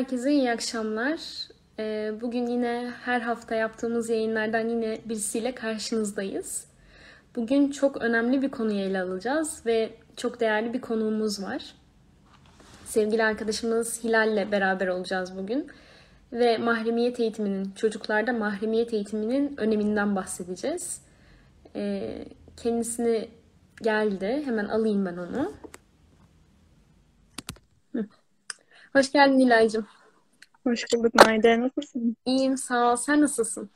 [0.00, 1.20] herkese iyi akşamlar.
[1.78, 6.66] Ee, Bugün yine her hafta yaptığımız yayınlardan yine birisiyle karşınızdayız.
[7.36, 11.74] Bugün çok önemli bir konuyu ele alacağız ve çok değerli bir konuğumuz var.
[12.84, 15.66] Sevgili arkadaşımız Hilal'le beraber olacağız bugün.
[16.32, 21.00] Ve mahremiyet eğitiminin, çocuklarda mahremiyet eğitiminin öneminden bahsedeceğiz.
[21.76, 22.24] Ee,
[22.56, 23.28] Kendisini
[23.82, 24.42] geldi.
[24.44, 25.52] Hemen alayım ben onu.
[27.94, 28.06] Hı.
[28.92, 29.86] Hoş geldin Hilal'cim.
[30.64, 31.60] Hoş bulduk Naide.
[31.60, 32.16] Nasılsın?
[32.26, 32.96] İyiyim, sağ ol.
[32.96, 33.70] Sen nasılsın?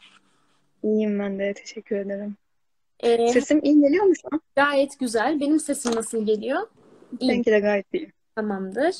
[0.82, 1.54] İyiyim ben de.
[1.54, 2.36] Teşekkür ederim.
[3.00, 4.40] Ee, Sesim iyi geliyor mu şu an?
[4.56, 5.40] gayet güzel.
[5.40, 6.60] Benim sesim nasıl geliyor?
[7.20, 8.12] İyi, Seninki de gayet iyi.
[8.36, 8.96] tamamdır.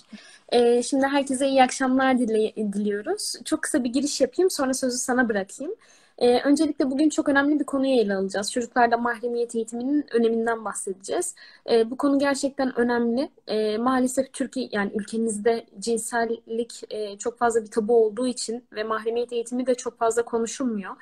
[0.52, 3.34] Ee, şimdi herkese iyi akşamlar dile- diliyoruz.
[3.44, 5.74] Çok kısa bir giriş yapayım, sonra sözü sana bırakayım.
[6.18, 8.52] Ee, öncelikle bugün çok önemli bir konuyu ele alacağız.
[8.52, 11.34] Çocuklarda mahremiyet eğitiminin öneminden bahsedeceğiz.
[11.70, 13.30] Ee, bu konu gerçekten önemli.
[13.47, 19.33] Ee, maalesef Türkiye, yani ülkemizde cinsellik e, çok fazla bir tabu olduğu için ve mahremiyet
[19.33, 20.97] eğitimi de çok fazla konuşulmuyor.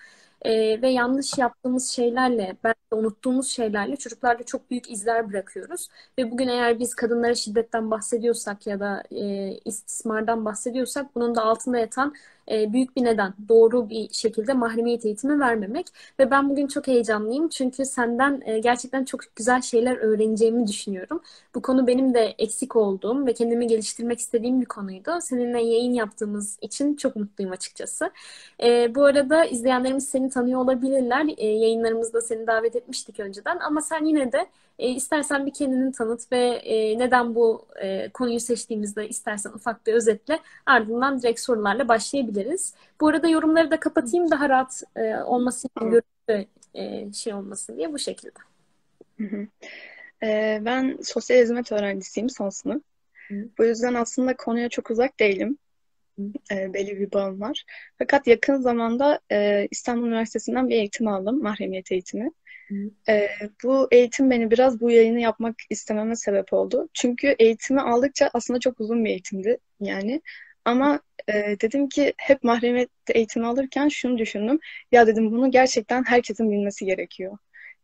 [0.44, 5.88] Ee, ve yanlış yaptığımız şeylerle, belki unuttuğumuz şeylerle çocuklarda çok büyük izler bırakıyoruz.
[6.18, 11.78] Ve bugün eğer biz kadınlara şiddetten bahsediyorsak ya da e, istismardan bahsediyorsak bunun da altında
[11.78, 12.14] yatan
[12.50, 13.34] e, büyük bir neden.
[13.48, 15.86] Doğru bir şekilde mahremiyet eğitimi vermemek.
[16.18, 21.22] Ve ben bugün çok heyecanlıyım çünkü senden e, gerçekten çok güzel şeyler öğreneceğimi düşünüyorum.
[21.54, 25.18] Bu konu benim de eksik olduğum ve kendimi geliştirmek istediğim bir konuydu.
[25.20, 28.10] Seninle yayın yaptığımız için çok mutluyum açıkçası.
[28.62, 31.24] E, bu arada izleyenlerimiz seni tanıyor olabilirler.
[31.38, 34.46] Yayınlarımızda seni davet etmiştik önceden ama sen yine de
[34.78, 39.94] e, istersen bir kendini tanıt ve e, neden bu e, konuyu seçtiğimizde istersen ufak bir
[39.94, 42.74] özetle ardından direkt sorularla başlayabiliriz.
[43.00, 47.92] Bu arada yorumları da kapatayım daha rahat e, olması için görüntü e, şey olmasın diye
[47.92, 48.38] bu şekilde.
[49.18, 49.46] Hı hı.
[50.22, 52.82] Ee, ben sosyal hizmet öğrencisiyim son sınıf.
[53.28, 53.34] Hı.
[53.58, 55.58] Bu yüzden aslında konuya çok uzak değilim.
[56.52, 57.64] Ee, belli bir bağım var.
[57.98, 61.42] Fakat yakın zamanda e, İstanbul Üniversitesi'nden bir eğitim aldım.
[61.42, 62.30] Mahremiyet eğitimi.
[63.08, 63.28] Ee,
[63.64, 66.88] bu eğitim beni biraz bu yayını yapmak istememe sebep oldu.
[66.94, 70.22] Çünkü eğitimi aldıkça aslında çok uzun bir eğitimdi yani.
[70.64, 74.58] Ama e, dedim ki hep mahremiyet eğitimi alırken şunu düşündüm.
[74.92, 77.38] Ya dedim bunu gerçekten herkesin bilmesi gerekiyor.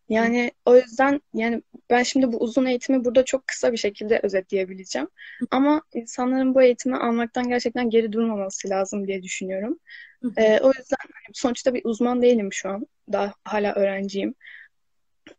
[0.08, 5.08] Yani o yüzden yani ben şimdi bu uzun eğitimi burada çok kısa bir şekilde özetleyebileceğim.
[5.50, 9.78] Ama insanların bu eğitimi almaktan gerçekten geri durmaması lazım diye düşünüyorum.
[10.22, 10.32] Hı hı.
[10.36, 12.86] Ee, o yüzden hani sonuçta bir uzman değilim şu an.
[13.12, 14.34] Daha hala öğrenciyim.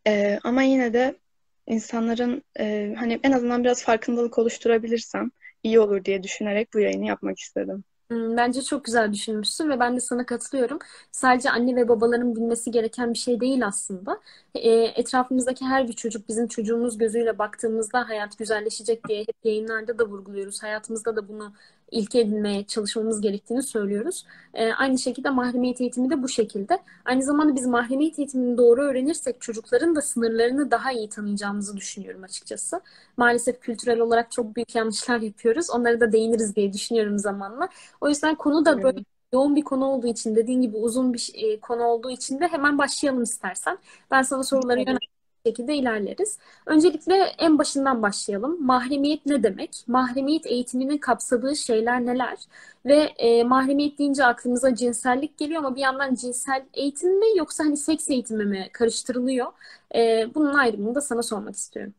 [0.07, 1.19] Ee, ama yine de
[1.67, 5.31] insanların e, hani en azından biraz farkındalık oluşturabilirsem
[5.63, 7.83] iyi olur diye düşünerek bu yayını yapmak istedim.
[8.09, 10.79] Hmm, Bence çok güzel düşünmüşsün ve ben de sana katılıyorum.
[11.11, 14.21] Sadece anne ve babaların bilmesi gereken bir şey değil aslında.
[14.55, 20.05] E, etrafımızdaki her bir çocuk bizim çocuğumuz gözüyle baktığımızda hayat güzelleşecek diye hep yayınlarda da
[20.07, 20.63] vurguluyoruz.
[20.63, 21.53] Hayatımızda da bunu
[21.91, 24.25] ilke edinmeye çalışmamız gerektiğini söylüyoruz.
[24.53, 26.79] E, aynı şekilde mahremiyet eğitimi de bu şekilde.
[27.05, 32.81] Aynı zamanda biz mahremiyet eğitimini doğru öğrenirsek çocukların da sınırlarını daha iyi tanıyacağımızı düşünüyorum açıkçası.
[33.17, 35.69] Maalesef kültürel olarak çok büyük yanlışlar yapıyoruz.
[35.69, 37.69] Onlara da değiniriz diye düşünüyorum zamanla.
[38.01, 38.99] O yüzden konu da böyle
[39.33, 42.77] yoğun bir konu olduğu için, dediğin gibi uzun bir e, konu olduğu için de hemen
[42.77, 43.77] başlayalım istersen.
[44.11, 45.18] Ben sana soruları Tabii.
[45.45, 46.37] Şekilde ilerleriz.
[46.65, 48.65] Öncelikle en başından başlayalım.
[48.65, 49.83] Mahremiyet ne demek?
[49.87, 52.37] Mahremiyet eğitiminin kapsadığı şeyler neler?
[52.85, 57.77] Ve e, mahremiyet deyince aklımıza cinsellik geliyor ama bir yandan cinsel eğitim mi yoksa hani
[57.77, 59.47] seks eğitimi mi karıştırılıyor?
[59.95, 61.93] E, bunun ayrımını da sana sormak istiyorum.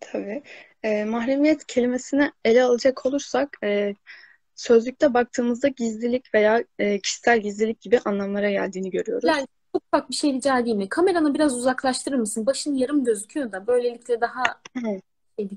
[0.00, 0.42] Tabii.
[0.82, 3.94] Ee, mahremiyet kelimesini ele alacak olursak e,
[4.54, 9.28] sözlükte baktığımızda gizlilik veya e, kişisel gizlilik gibi anlamlara geldiğini görüyoruz.
[9.28, 10.88] Yani ufak bir şey rica edeyim mi?
[10.88, 12.46] Kameranı biraz uzaklaştırır mısın?
[12.46, 14.42] Başın yarım gözüküyor da böylelikle daha
[14.76, 14.80] Hı.
[15.38, 15.48] şey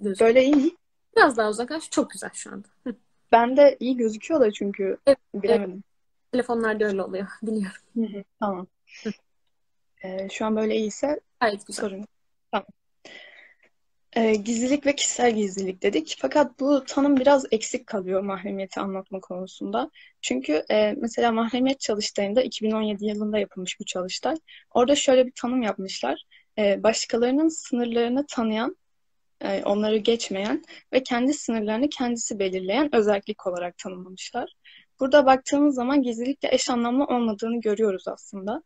[0.00, 0.30] gözüküyor.
[0.30, 0.76] Böyle iyi?
[1.16, 1.90] Biraz daha uzaklaş.
[1.90, 2.68] Çok güzel şu anda.
[2.86, 2.94] Hı.
[3.32, 5.42] Bende iyi gözüküyor da çünkü Evet, evet.
[5.44, 5.84] bilemedim.
[6.32, 7.26] Telefonlarda öyle oluyor.
[7.42, 7.76] Biliyorum.
[7.96, 8.66] Hı hı, Tamam.
[10.04, 11.84] Ee, şu an böyle iyiyse Gayet güzel.
[11.84, 12.04] sorun.
[14.16, 16.16] Ee, gizlilik ve kişisel gizlilik dedik.
[16.20, 19.90] Fakat bu tanım biraz eksik kalıyor mahremiyeti anlatma konusunda.
[20.20, 24.36] Çünkü e, mesela mahremiyet çalıştayında 2017 yılında yapılmış bu çalıştay.
[24.70, 26.24] Orada şöyle bir tanım yapmışlar.
[26.58, 28.76] E, başkalarının sınırlarını tanıyan,
[29.40, 34.52] e, onları geçmeyen ve kendi sınırlarını kendisi belirleyen özellik olarak tanımlamışlar.
[35.00, 38.62] Burada baktığımız zaman gizlilikle eş anlamlı olmadığını görüyoruz aslında.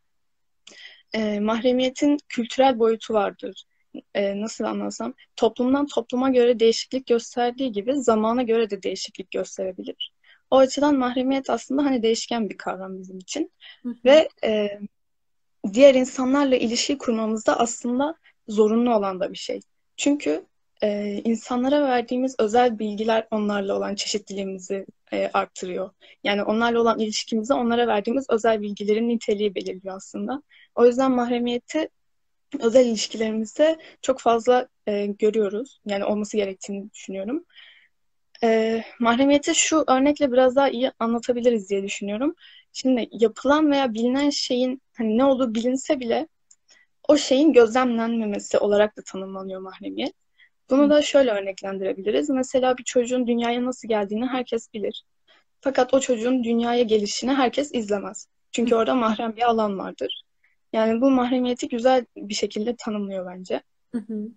[1.13, 3.65] E, mahremiyetin kültürel boyutu vardır.
[4.13, 5.13] E, nasıl anlasam?
[5.35, 10.13] Toplumdan topluma göre değişiklik gösterdiği gibi zamana göre de değişiklik gösterebilir.
[10.51, 13.51] O açıdan mahremiyet aslında hani değişken bir kavram bizim için.
[13.83, 13.95] Hı hı.
[14.05, 14.79] Ve e,
[15.73, 18.15] diğer insanlarla ilişki kurmamızda aslında
[18.47, 19.61] zorunlu olan da bir şey.
[19.97, 20.45] Çünkü
[20.83, 25.89] e, insanlara verdiğimiz özel bilgiler onlarla olan çeşitliliğimizi e, arttırıyor.
[26.23, 30.43] Yani onlarla olan ilişkimizi onlara verdiğimiz özel bilgilerin niteliği belirliyor aslında.
[30.75, 31.89] O yüzden mahremiyeti
[32.59, 35.79] özel ilişkilerimizde çok fazla e, görüyoruz.
[35.85, 37.45] Yani olması gerektiğini düşünüyorum.
[38.43, 42.35] E, mahremiyeti şu örnekle biraz daha iyi anlatabiliriz diye düşünüyorum.
[42.73, 46.27] Şimdi yapılan veya bilinen şeyin hani ne olduğu bilinse bile
[47.07, 50.13] o şeyin gözlemlenmemesi olarak da tanımlanıyor mahremiyet.
[50.69, 52.29] Bunu da şöyle örneklendirebiliriz.
[52.29, 55.03] Mesela bir çocuğun dünyaya nasıl geldiğini herkes bilir.
[55.61, 58.27] Fakat o çocuğun dünyaya gelişini herkes izlemez.
[58.51, 60.23] Çünkü orada mahrem bir alan vardır.
[60.73, 63.61] Yani bu mahremiyeti güzel bir şekilde tanımlıyor bence.
[63.91, 64.29] Hı hı.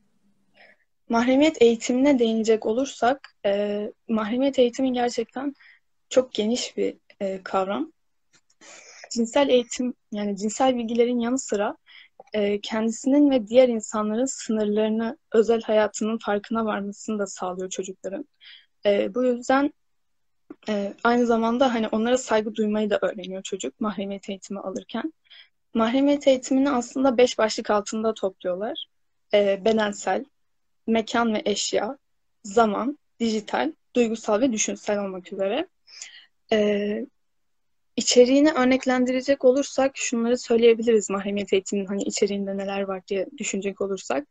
[1.09, 5.55] Mahremiyet eğitimine değinecek olursak, e, mahremiyet eğitimi gerçekten
[6.09, 7.93] çok geniş bir e, kavram.
[9.11, 11.77] Cinsel eğitim, yani cinsel bilgilerin yanı sıra
[12.33, 18.29] e, kendisinin ve diğer insanların sınırlarını, özel hayatının farkına varmasını da sağlıyor çocukların.
[18.87, 19.73] E, bu yüzden
[20.69, 25.13] e, aynı zamanda hani onlara saygı duymayı da öğreniyor çocuk mahremiyet eğitimi alırken.
[25.75, 28.87] Mahremiyet eğitimini aslında beş başlık altında topluyorlar.
[29.35, 30.25] E, bedensel,
[30.87, 31.99] mekan ve eşya,
[32.45, 35.69] zaman, dijital, duygusal ve düşünsel olmak üzere.
[36.53, 37.07] E,
[37.97, 44.27] içeriğini örneklendirecek olursak şunları söyleyebiliriz mahremiyet eğitiminin hani içeriğinde neler var diye düşünecek olursak.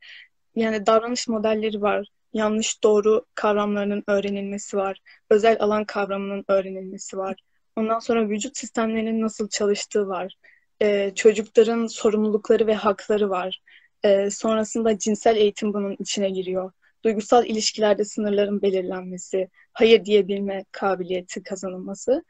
[0.56, 5.00] Yani davranış modelleri var, yanlış doğru kavramlarının öğrenilmesi var,
[5.30, 7.36] özel alan kavramının öğrenilmesi var.
[7.76, 10.36] Ondan sonra vücut sistemlerinin nasıl çalıştığı var,
[10.82, 13.62] e, çocukların sorumlulukları ve hakları var.
[14.04, 16.72] E, sonrasında cinsel eğitim bunun içine giriyor.
[17.04, 22.24] Duygusal ilişkilerde sınırların belirlenmesi, hayır diyebilme kabiliyeti kazanılması.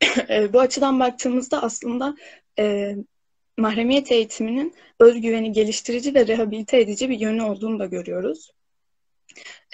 [0.30, 2.16] e, bu açıdan baktığımızda aslında
[2.58, 2.96] e,
[3.56, 8.50] mahremiyet eğitiminin özgüveni geliştirici ve rehabilite edici bir yönü olduğunu da görüyoruz.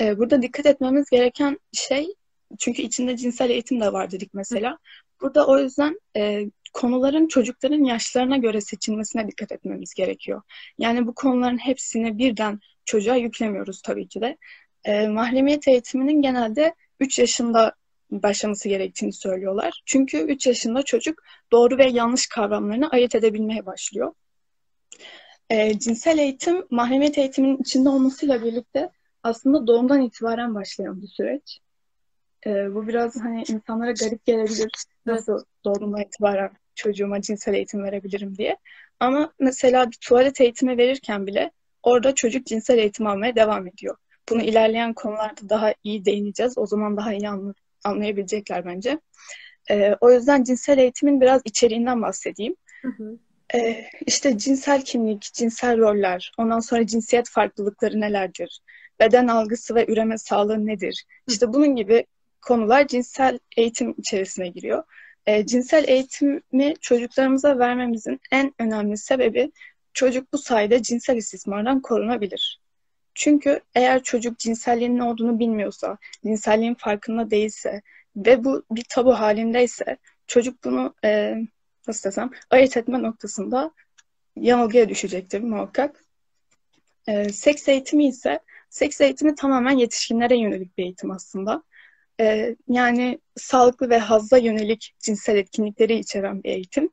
[0.00, 2.14] E, burada dikkat etmemiz gereken şey,
[2.58, 4.78] çünkü içinde cinsel eğitim de var dedik mesela.
[5.24, 10.42] Burada o yüzden e, konuların çocukların yaşlarına göre seçilmesine dikkat etmemiz gerekiyor.
[10.78, 14.36] Yani bu konuların hepsini birden çocuğa yüklemiyoruz tabii ki de.
[14.84, 17.74] E, mahremiyet eğitiminin genelde 3 yaşında
[18.10, 19.82] başlaması gerektiğini söylüyorlar.
[19.86, 21.22] Çünkü 3 yaşında çocuk
[21.52, 24.12] doğru ve yanlış kavramlarını ayırt edebilmeye başlıyor.
[25.50, 28.90] E, cinsel eğitim, mahremiyet eğitiminin içinde olmasıyla birlikte
[29.22, 31.63] aslında doğumdan itibaren başlayan bir süreç.
[32.46, 34.70] E, bu biraz hani insanlara garip gelebilir.
[35.06, 38.56] Nasıl doğumdan itibaren çocuğuma cinsel eğitim verebilirim diye.
[39.00, 41.50] Ama mesela bir tuvalet eğitimi verirken bile
[41.82, 43.96] orada çocuk cinsel eğitim almaya devam ediyor.
[44.30, 46.58] Bunu ilerleyen konularda daha iyi değineceğiz.
[46.58, 47.54] O zaman daha iyi anlı
[47.84, 49.00] anlayabilecekler bence.
[49.70, 52.56] E, o yüzden cinsel eğitimin biraz içeriğinden bahsedeyim.
[52.82, 53.18] Hı hı.
[53.54, 58.60] E, işte cinsel kimlik, cinsel roller, ondan sonra cinsiyet farklılıkları nelerdir?
[59.00, 61.04] Beden algısı ve üreme sağlığı nedir?
[61.28, 62.06] İşte bunun gibi
[62.44, 64.84] konular cinsel eğitim içerisine giriyor.
[65.26, 69.52] E, cinsel eğitimi çocuklarımıza vermemizin en önemli sebebi
[69.94, 72.60] çocuk bu sayede cinsel istismardan korunabilir.
[73.14, 77.82] Çünkü eğer çocuk cinselliğin ne olduğunu bilmiyorsa, cinselliğin farkında değilse
[78.16, 79.96] ve bu bir tabu halindeyse
[80.26, 81.36] çocuk bunu e,
[81.88, 83.70] nasıl desem ayırt etme noktasında
[84.36, 86.04] yanılgıya düşecektir muhakkak.
[87.08, 88.38] E, seks eğitimi ise
[88.70, 91.62] seks eğitimi tamamen yetişkinlere yönelik bir eğitim aslında.
[92.20, 96.90] E, yani sağlıklı ve hazza yönelik cinsel etkinlikleri içeren bir eğitim.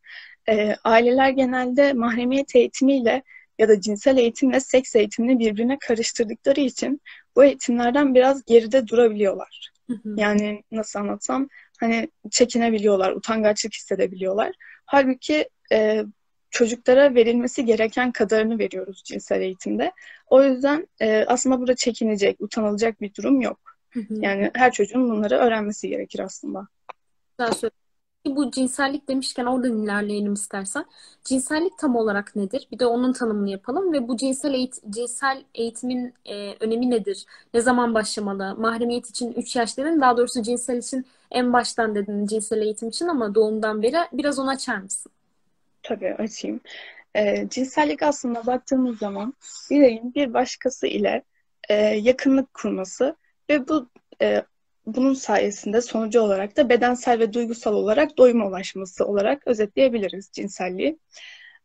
[0.50, 3.24] E, aileler genelde mahremiyet eğitimiyle
[3.60, 7.02] ya da cinsel eğitimle seks eğitimini birbirine karıştırdıkları için
[7.36, 9.72] bu eğitimlerden biraz geride durabiliyorlar.
[9.88, 10.16] Hı hı.
[10.18, 11.50] Yani nasıl anlatsam
[11.80, 14.52] hani çekinebiliyorlar, utangaçlık hissedebiliyorlar.
[14.86, 16.04] Halbuki e,
[16.50, 19.92] çocuklara verilmesi gereken kadarını veriyoruz cinsel eğitimde.
[20.28, 23.71] O yüzden e, aslında burada çekinecek, utanılacak bir durum yok.
[23.92, 24.14] Hı hı.
[24.22, 26.68] Yani her çocuğun bunları öğrenmesi gerekir aslında.
[27.40, 27.72] Güzel
[28.26, 30.86] bu cinsellik demişken oradan ilerleyelim istersen.
[31.24, 32.68] Cinsellik tam olarak nedir?
[32.72, 37.26] Bir de onun tanımını yapalım ve bu cinsel eğit cinsel eğitimin e, önemi nedir?
[37.54, 38.56] Ne zaman başlamalı?
[38.56, 40.02] Mahremiyet için 3 yaş dedin.
[40.02, 44.50] Daha doğrusu cinsel için en baştan dedin cinsel eğitim için ama doğumdan beri biraz onu
[44.50, 45.12] açar mısın?
[45.84, 46.60] Tabii açayım.
[47.16, 49.34] E, cinsellik aslında baktığımız zaman
[49.72, 51.24] bireyin bir başkası ile
[51.70, 53.16] e, yakınlık kurması
[53.52, 53.90] ve bu
[54.22, 54.44] e,
[54.86, 61.00] bunun sayesinde sonucu olarak da bedensel ve duygusal olarak doyuma ulaşması olarak özetleyebiliriz cinselliği.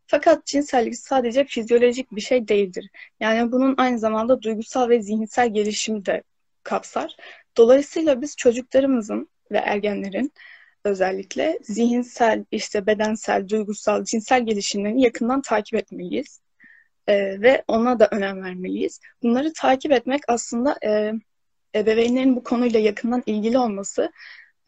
[0.06, 2.90] Fakat cinsellik sadece fizyolojik bir şey değildir.
[3.20, 6.22] Yani bunun aynı zamanda duygusal ve zihinsel gelişimi de
[6.62, 7.16] kapsar.
[7.56, 10.32] Dolayısıyla biz çocuklarımızın ve ergenlerin
[10.84, 16.40] özellikle zihinsel, işte bedensel, duygusal, cinsel gelişimlerini yakından takip etmeliyiz.
[17.06, 19.00] e, ve ona da önem vermeliyiz.
[19.22, 21.12] Bunları takip etmek aslında e,
[21.78, 24.12] ebeveynlerin bu konuyla yakından ilgili olması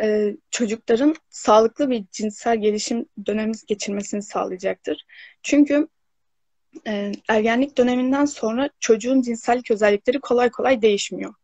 [0.01, 5.07] e, çocukların sağlıklı bir cinsel gelişim dönemi geçirmesini sağlayacaktır.
[5.43, 5.89] Çünkü
[6.87, 11.35] e, ergenlik döneminden sonra çocuğun cinsellik özellikleri kolay kolay değişmiyor.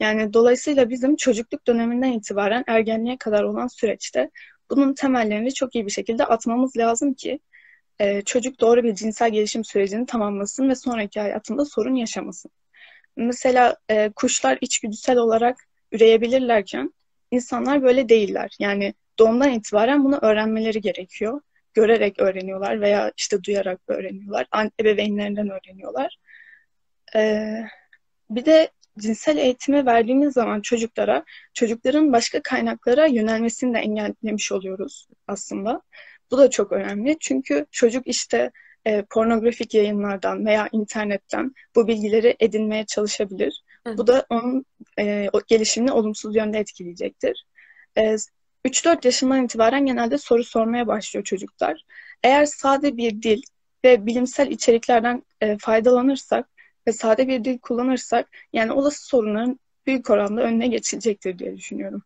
[0.00, 4.30] Yani dolayısıyla bizim çocukluk döneminden itibaren ergenliğe kadar olan süreçte
[4.70, 7.40] bunun temellerini çok iyi bir şekilde atmamız lazım ki
[7.98, 12.50] e, çocuk doğru bir cinsel gelişim sürecini tamamlasın ve sonraki hayatında sorun yaşamasın.
[13.18, 15.56] Mesela e, kuşlar içgüdüsel olarak
[15.92, 16.94] üreyebilirlerken
[17.30, 18.56] insanlar böyle değiller.
[18.58, 21.40] Yani doğumdan itibaren bunu öğrenmeleri gerekiyor.
[21.74, 24.46] Görerek öğreniyorlar veya işte duyarak öğreniyorlar.
[24.80, 26.16] Ebeveynlerinden öğreniyorlar.
[27.16, 27.64] Ee,
[28.30, 35.82] bir de cinsel eğitimi verdiğimiz zaman çocuklara, çocukların başka kaynaklara yönelmesini de engellemiş oluyoruz aslında.
[36.30, 38.50] Bu da çok önemli çünkü çocuk işte
[38.88, 43.64] e, pornografik yayınlardan veya internetten bu bilgileri edinmeye çalışabilir.
[43.86, 43.98] Evet.
[43.98, 44.64] Bu da onun
[44.98, 47.44] e, gelişimini olumsuz yönde etkileyecektir.
[47.98, 48.16] E,
[48.64, 51.84] 3-4 yaşından itibaren genelde soru sormaya başlıyor çocuklar.
[52.22, 53.42] Eğer sade bir dil
[53.84, 56.48] ve bilimsel içeriklerden e, faydalanırsak
[56.86, 62.02] ve sade bir dil kullanırsak yani olası sorunların büyük oranda önüne geçilecektir diye düşünüyorum.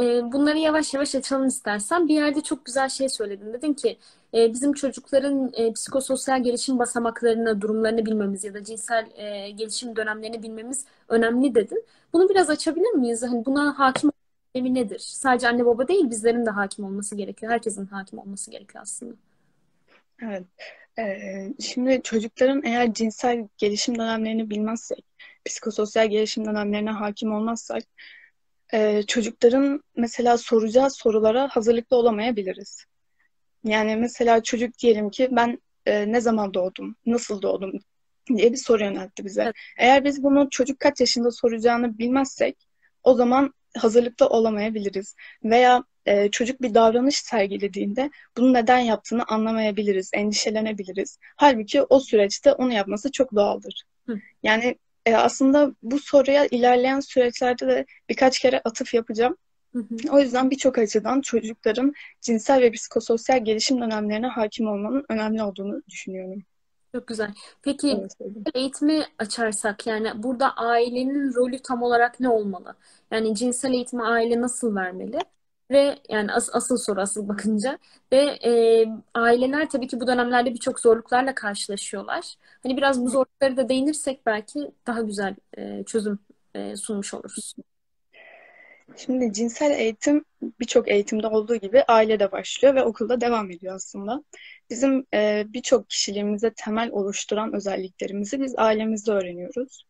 [0.00, 2.08] E, bunları yavaş yavaş açalım istersen.
[2.08, 3.52] Bir yerde çok güzel şey söyledin.
[3.52, 3.98] Dedin ki
[4.34, 10.42] e, bizim çocukların e, psikososyal gelişim basamaklarını, durumlarını bilmemiz ya da cinsel e, gelişim dönemlerini
[10.42, 11.84] bilmemiz önemli dedin.
[12.12, 13.22] Bunu biraz açabilir miyiz?
[13.22, 14.10] Hani buna hakim
[14.54, 14.98] olma nedir?
[14.98, 17.52] Sadece anne baba değil, bizlerin de hakim olması gerekiyor.
[17.52, 19.14] Herkesin hakim olması gerekiyor aslında.
[20.22, 20.44] Evet.
[20.98, 25.04] Ee, şimdi çocukların eğer cinsel gelişim dönemlerini bilmezsek,
[25.44, 27.82] psikososyal gelişim dönemlerine hakim olmazsak,
[28.74, 32.84] e, çocukların mesela soracağı sorulara hazırlıklı olamayabiliriz.
[33.64, 37.72] Yani mesela çocuk diyelim ki ben e, ne zaman doğdum, nasıl doğdum
[38.36, 39.42] diye bir soru yöneltti bize.
[39.42, 39.54] Evet.
[39.78, 42.56] Eğer biz bunu çocuk kaç yaşında soracağını bilmezsek
[43.02, 45.16] o zaman hazırlıklı olamayabiliriz.
[45.44, 51.18] Veya e, çocuk bir davranış sergilediğinde bunu neden yaptığını anlamayabiliriz, endişelenebiliriz.
[51.36, 53.82] Halbuki o süreçte onu yapması çok doğaldır.
[54.06, 54.20] Hı.
[54.42, 59.36] Yani e, aslında bu soruya ilerleyen süreçlerde de birkaç kere atıf yapacağım.
[59.72, 59.96] Hı hı.
[60.10, 66.42] O yüzden birçok açıdan çocukların cinsel ve psikososyal gelişim dönemlerine hakim olmanın önemli olduğunu düşünüyorum.
[66.94, 67.34] Çok güzel.
[67.62, 68.12] Peki evet,
[68.54, 72.74] eğitimi açarsak yani burada ailenin rolü tam olarak ne olmalı?
[73.10, 75.18] Yani cinsel eğitimi aile nasıl vermeli?
[75.72, 77.78] Ve yani as, asıl soru asıl bakınca
[78.12, 82.34] ve e, aileler tabii ki bu dönemlerde birçok zorluklarla karşılaşıyorlar.
[82.62, 86.18] Hani biraz bu zorlukları da değinirsek belki daha güzel e, çözüm
[86.54, 87.54] e, sunmuş oluruz.
[88.96, 90.24] Şimdi cinsel eğitim
[90.60, 94.24] birçok eğitimde olduğu gibi ailede başlıyor ve okulda devam ediyor aslında.
[94.70, 99.84] Bizim e, birçok kişiliğimize temel oluşturan özelliklerimizi biz ailemizde öğreniyoruz.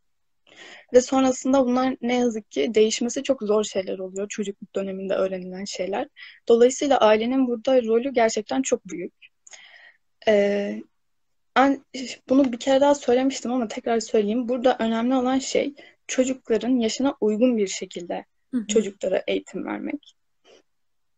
[0.93, 6.09] Ve sonrasında bunlar ne yazık ki değişmesi çok zor şeyler oluyor çocukluk döneminde öğrenilen şeyler.
[6.49, 9.13] Dolayısıyla ailenin burada rolü gerçekten çok büyük.
[10.29, 10.83] Ee,
[12.29, 14.49] bunu bir kere daha söylemiştim ama tekrar söyleyeyim.
[14.49, 15.75] Burada önemli olan şey
[16.07, 18.67] çocukların yaşına uygun bir şekilde Hı-hı.
[18.67, 20.15] çocuklara eğitim vermek.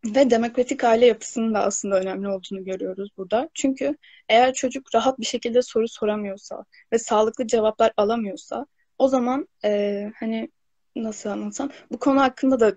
[0.05, 3.49] Ve demokratik aile yapısının da aslında önemli olduğunu görüyoruz burada.
[3.55, 3.97] Çünkü
[4.29, 8.67] eğer çocuk rahat bir şekilde soru soramıyorsa ve sağlıklı cevaplar alamıyorsa
[8.98, 10.48] o zaman e, hani
[10.96, 12.74] nasıl anlatsam bu konu hakkında da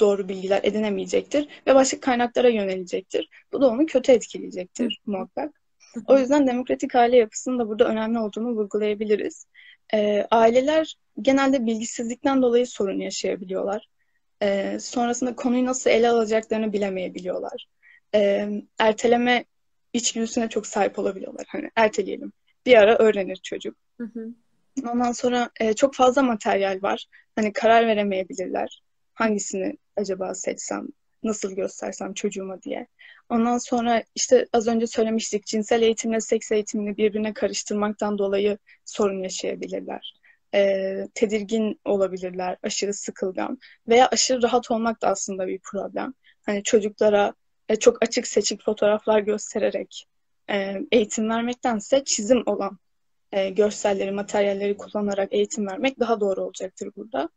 [0.00, 3.28] doğru bilgiler edinemeyecektir ve başka kaynaklara yönelecektir.
[3.52, 5.60] Bu da onu kötü etkileyecektir muhakkak.
[6.06, 9.46] O yüzden demokratik aile yapısının da burada önemli olduğunu vurgulayabiliriz.
[9.94, 13.88] E, aileler genelde bilgisizlikten dolayı sorun yaşayabiliyorlar.
[14.42, 17.66] E, sonrasında konuyu nasıl ele alacaklarını bilemeyebiliyorlar.
[18.14, 19.44] E, erteleme
[19.92, 21.44] içgüdüsüne çok sahip olabiliyorlar.
[21.48, 22.32] Hani erteleyelim.
[22.66, 23.76] Bir ara öğrenir çocuk.
[24.00, 24.28] Hı hı.
[24.84, 27.06] Ondan sonra e, çok fazla materyal var.
[27.36, 28.82] Hani karar veremeyebilirler.
[29.14, 30.86] Hangisini acaba seçsem,
[31.22, 32.86] nasıl göstersem çocuğuma diye.
[33.28, 40.14] Ondan sonra işte az önce söylemiştik cinsel eğitimle seks eğitimini birbirine karıştırmaktan dolayı sorun yaşayabilirler.
[40.54, 46.14] E, tedirgin olabilirler, aşırı sıkılgan veya aşırı rahat olmak da aslında bir problem.
[46.46, 47.34] Hani çocuklara
[47.68, 50.06] e, çok açık seçik fotoğraflar göstererek
[50.50, 52.78] e, eğitim vermektense çizim olan
[53.32, 57.28] e, görselleri, materyalleri kullanarak eğitim vermek daha doğru olacaktır burada.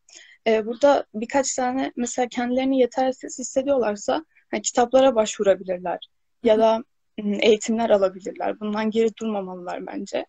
[0.47, 5.99] E, burada birkaç tane mesela kendilerini yetersiz hissediyorlarsa hani, kitaplara başvurabilirler
[6.43, 6.83] ya da
[7.17, 8.59] eğitimler alabilirler.
[8.59, 10.25] Bundan geri durmamalılar bence.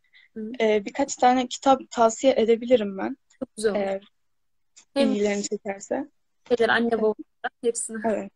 [0.60, 3.16] E, birkaç tane kitap tavsiye edebilirim ben.
[3.38, 3.80] Çok güzel olur.
[3.80, 4.02] Eğer
[4.94, 6.08] Hem ilgilerini çekerse.
[6.48, 7.14] Şeyler, anne baba
[7.62, 7.98] hepsini.
[8.04, 8.32] Evet.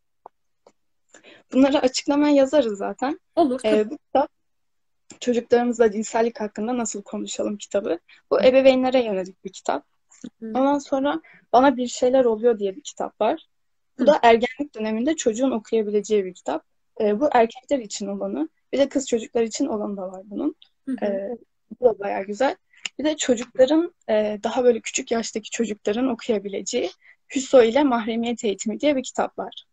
[1.52, 3.20] Bunları açıklamaya yazarız zaten.
[3.36, 3.60] Olur.
[3.64, 4.30] Ee, bu kitap
[5.20, 7.98] Çocuklarımızla cinsellik hakkında nasıl konuşalım kitabı.
[8.30, 9.86] Bu ebeveynlere yönelik bir kitap.
[10.42, 11.20] Ondan sonra
[11.52, 13.46] Bana Bir Şeyler Oluyor diye bir kitap var.
[13.98, 16.64] Bu da ergenlik döneminde çocuğun okuyabileceği bir kitap.
[17.00, 18.48] E, bu erkekler için olanı.
[18.72, 20.56] Bir de kız çocuklar için olanı da var bunun.
[21.02, 21.28] E,
[21.80, 22.56] bu da bayağı güzel.
[22.98, 26.90] Bir de çocukların e, daha böyle küçük yaştaki çocukların okuyabileceği
[27.34, 29.64] Hüso ile Mahremiyet Eğitimi diye bir kitap var.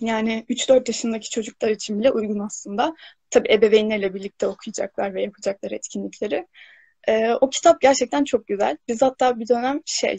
[0.00, 2.94] Yani 3-4 yaşındaki çocuklar için bile uygun aslında.
[3.30, 6.46] Tabii ebeveynlerle birlikte okuyacaklar ve yapacaklar etkinlikleri.
[7.08, 8.76] Ee, o kitap gerçekten çok güzel.
[8.88, 10.18] Biz hatta bir dönem şey,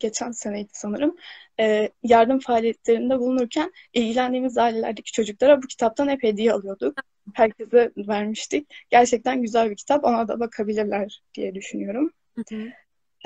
[0.00, 1.16] geçen seneydi sanırım,
[1.60, 6.98] e, yardım faaliyetlerinde bulunurken ilgilendiğimiz ailelerdeki çocuklara bu kitaptan hep hediye alıyorduk.
[7.34, 8.74] Herkese vermiştik.
[8.90, 10.04] Gerçekten güzel bir kitap.
[10.04, 12.10] Ona da bakabilirler diye düşünüyorum.
[12.34, 12.68] Hı hı.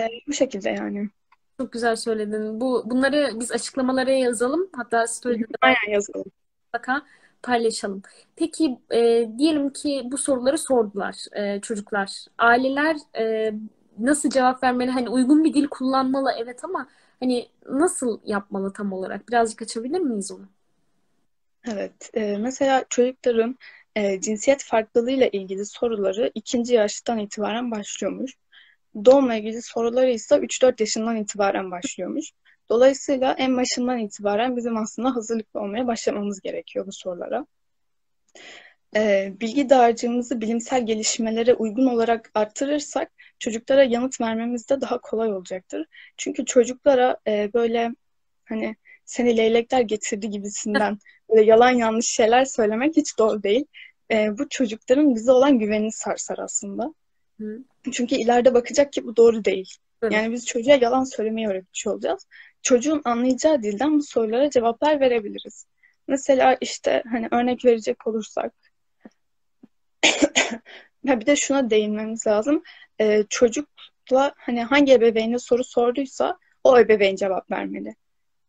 [0.00, 1.08] E, bu şekilde yani.
[1.61, 2.61] Çok güzel söyledin.
[2.61, 4.68] Bu bunları biz açıklamalara yazalım.
[4.73, 6.25] Hatta story'de Aynen yazalım.
[6.64, 7.02] Mutlaka
[7.42, 8.02] paylaşalım.
[8.37, 12.26] Peki e, diyelim ki bu soruları sordular e, çocuklar.
[12.38, 13.54] Aileler e,
[13.99, 14.90] nasıl cevap vermeli?
[14.90, 16.88] Hani uygun bir dil kullanmalı evet ama
[17.20, 19.28] hani nasıl yapmalı tam olarak?
[19.28, 20.49] Birazcık açabilir miyiz onu?
[21.68, 22.11] Evet.
[22.14, 23.58] E, mesela çocukların
[23.96, 28.32] e, cinsiyet farklılığıyla ilgili soruları ikinci yaştan itibaren başlıyormuş.
[29.04, 32.30] Doğumla ilgili soruları ise 3-4 yaşından itibaren başlıyormuş.
[32.68, 37.46] Dolayısıyla en başından itibaren bizim aslında hazırlıklı olmaya başlamamız gerekiyor bu sorulara.
[38.96, 45.86] Ee, bilgi dağarcığımızı bilimsel gelişmelere uygun olarak arttırırsak çocuklara yanıt vermemiz de daha kolay olacaktır.
[46.16, 47.90] Çünkü çocuklara e, böyle
[48.44, 50.98] hani seni leylekler getirdi gibisinden
[51.30, 53.64] böyle yalan yanlış şeyler söylemek hiç doğru değil.
[54.10, 56.94] E, bu çocukların bize olan güvenini sarsar aslında.
[57.40, 57.58] Hı.
[57.92, 59.76] Çünkü ileride bakacak ki bu doğru değil.
[60.02, 60.08] Hı.
[60.12, 62.26] Yani biz çocuğa yalan söylemeyi öğretmiş olacağız.
[62.62, 65.66] Çocuğun anlayacağı dilden bu sorulara cevaplar verebiliriz.
[66.08, 68.52] Mesela işte hani örnek verecek olursak
[71.04, 72.62] bir de şuna değinmemiz lazım.
[73.00, 77.94] Ee, çocukla hani hangi ebeveyne soru sorduysa o ebeveyn cevap vermeli.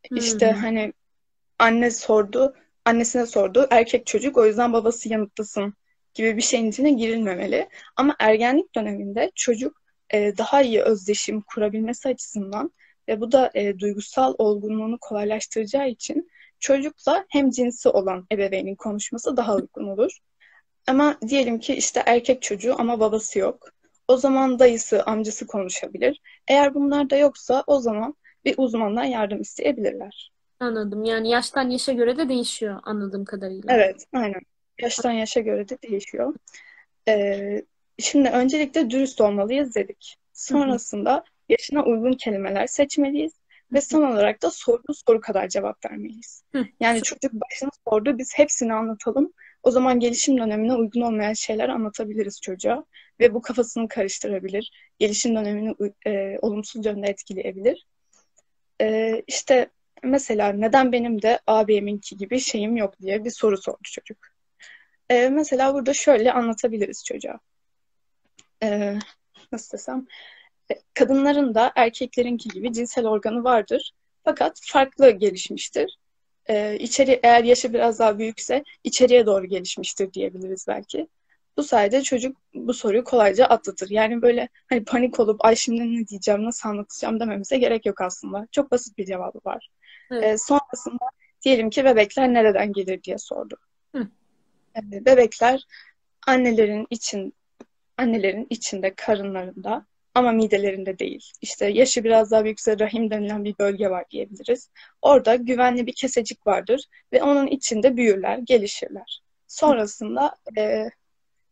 [0.09, 0.17] Hmm.
[0.17, 0.93] İşte hani
[1.59, 5.73] anne sordu, annesine sordu, erkek çocuk o yüzden babası yanıtlasın
[6.15, 7.69] gibi bir şeyin içine girilmemeli.
[7.95, 9.81] Ama ergenlik döneminde çocuk
[10.13, 12.71] e, daha iyi özdeşim kurabilmesi açısından
[13.07, 19.55] ve bu da e, duygusal olgunluğunu kolaylaştıracağı için çocukla hem cinsi olan ebeveynin konuşması daha
[19.55, 20.17] uygun olur.
[20.87, 23.69] Ama diyelim ki işte erkek çocuğu ama babası yok.
[24.07, 26.21] O zaman dayısı, amcası konuşabilir.
[26.47, 30.31] Eğer bunlar da yoksa o zaman bir uzmandan yardım isteyebilirler.
[30.59, 31.03] Anladım.
[31.03, 33.73] Yani yaştan yaşa göre de değişiyor anladığım kadarıyla.
[33.73, 34.41] Evet, aynen.
[34.81, 36.33] Yaştan yaşa göre de değişiyor.
[37.07, 37.61] Ee,
[37.99, 40.17] şimdi öncelikle dürüst olmalıyız dedik.
[40.33, 43.33] Sonrasında yaşına uygun kelimeler seçmeliyiz.
[43.73, 46.43] Ve son olarak da sorduğu soru kadar cevap vermeliyiz.
[46.79, 49.33] Yani çocuk başını sordu, biz hepsini anlatalım.
[49.63, 52.85] O zaman gelişim dönemine uygun olmayan şeyler anlatabiliriz çocuğa.
[53.19, 54.71] Ve bu kafasını karıştırabilir.
[54.99, 55.75] Gelişim dönemini
[56.07, 57.85] e, olumsuz yönde etkileyebilir.
[58.81, 59.69] E, işte
[60.03, 64.34] mesela neden benim de abiminki gibi şeyim yok diye bir soru sordu çocuk.
[65.09, 67.39] E, mesela burada şöyle anlatabiliriz çocuğa.
[68.63, 68.99] E,
[69.51, 70.07] nasıl desem?
[70.71, 73.91] E, kadınların da erkeklerinki gibi cinsel organı vardır.
[74.23, 75.97] Fakat farklı gelişmiştir.
[76.49, 81.07] Ee, içeri eğer yaşı biraz daha büyükse içeriye doğru gelişmiştir diyebiliriz belki.
[81.57, 83.89] Bu sayede çocuk bu soruyu kolayca atlatır.
[83.89, 88.47] Yani böyle hani panik olup ay şimdi ne diyeceğim, nasıl anlatacağım dememize gerek yok aslında.
[88.51, 89.69] Çok basit bir cevabı var.
[90.11, 90.23] Evet.
[90.23, 91.05] Ee, sonrasında
[91.45, 93.57] diyelim ki bebekler nereden gelir diye sordu.
[93.95, 94.07] Hı.
[94.75, 95.65] Ee, bebekler
[96.27, 97.33] annelerin için
[97.97, 101.31] annelerin içinde karınlarında ama midelerinde değil.
[101.41, 104.69] İşte yaşı biraz daha büyükse rahim denilen bir bölge var diyebiliriz.
[105.01, 109.21] Orada güvenli bir kesecik vardır ve onun içinde büyürler, gelişirler.
[109.47, 110.89] Sonrasında e,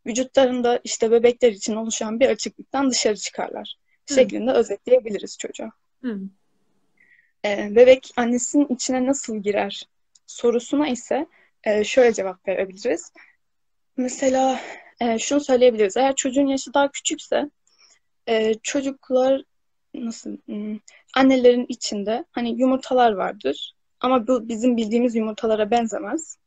[0.06, 3.76] vücutlarında işte bebekler için oluşan bir açıklıktan dışarı çıkarlar.
[4.10, 4.14] Hı.
[4.14, 5.72] Şeklinde özetleyebiliriz çocuğa.
[6.02, 6.20] Hı.
[7.46, 9.84] E, bebek annesinin içine nasıl girer
[10.28, 11.28] sorusuna ise
[11.64, 13.12] e, şöyle cevap verebiliriz.
[13.98, 14.60] Mesela
[15.00, 15.98] e, şunu söyleyebiliriz.
[15.98, 17.50] Eğer çocuğun yaşı daha küçükse
[18.28, 19.44] e, çocuklar
[19.94, 20.80] nasıl hmm,
[21.16, 26.38] annelerin içinde hani yumurtalar vardır ama bu bizim bildiğimiz yumurtalara benzemez.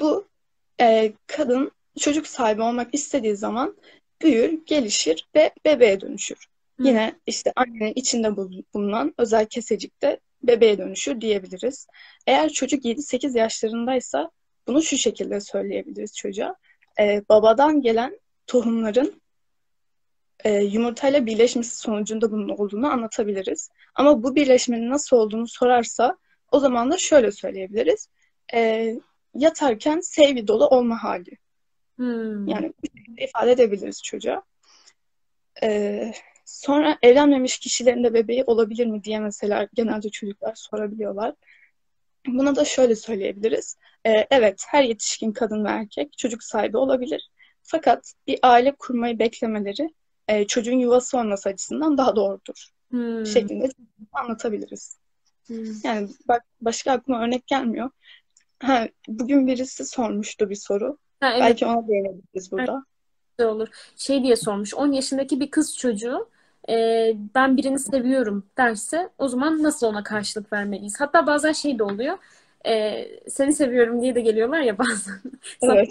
[0.00, 0.28] Bu
[0.80, 3.76] e, kadın çocuk sahibi olmak istediği zaman
[4.22, 6.48] büyür, gelişir ve bebeğe dönüşür.
[6.80, 6.88] Hı.
[6.88, 8.36] Yine işte annenin içinde
[8.74, 11.86] bulunan özel kesecikte bebeğe dönüşür diyebiliriz.
[12.26, 14.30] Eğer çocuk 7-8 yaşlarındaysa
[14.66, 16.56] bunu şu şekilde söyleyebiliriz çocuğa.
[17.00, 19.22] Ee, babadan gelen tohumların
[20.44, 23.70] e, yumurtayla birleşmesi sonucunda bunun olduğunu anlatabiliriz.
[23.94, 26.18] Ama bu birleşmenin nasıl olduğunu sorarsa
[26.52, 28.08] o zaman da şöyle söyleyebiliriz.
[28.54, 28.94] E,
[29.34, 31.30] yatarken sevgi dolu olma hali.
[31.96, 32.48] Hmm.
[32.48, 34.42] Yani bu şekilde ifade edebiliriz çocuğa.
[35.62, 36.12] Ee,
[36.44, 41.34] sonra evlenmemiş kişilerin de bebeği olabilir mi diye mesela genelde çocuklar sorabiliyorlar.
[42.26, 43.76] Buna da şöyle söyleyebiliriz.
[44.06, 47.30] Ee, evet, her yetişkin kadın ve erkek çocuk sahibi olabilir.
[47.62, 49.88] Fakat bir aile kurmayı beklemeleri
[50.28, 52.68] e, çocuğun yuvası olması açısından daha doğrudur.
[52.90, 53.26] Hmm.
[53.26, 53.68] Şeklinde
[54.12, 54.98] anlatabiliriz.
[55.46, 55.64] Hmm.
[55.84, 57.90] Yani bak başka aklıma örnek gelmiyor.
[58.58, 60.98] Ha, bugün birisi sormuştu bir soru.
[61.20, 61.40] Ha, evet.
[61.40, 62.84] Belki ona değinebiliriz burada.
[63.38, 63.68] güzel olur.
[63.96, 64.74] Şey diye sormuş.
[64.74, 66.30] 10 yaşındaki bir kız çocuğu
[66.68, 71.00] e, ben birini seviyorum derse o zaman nasıl ona karşılık vermeliyiz?
[71.00, 72.18] Hatta bazen şey de oluyor.
[72.66, 75.20] E, seni seviyorum diye de geliyorlar ya bazen.
[75.62, 75.88] Evet.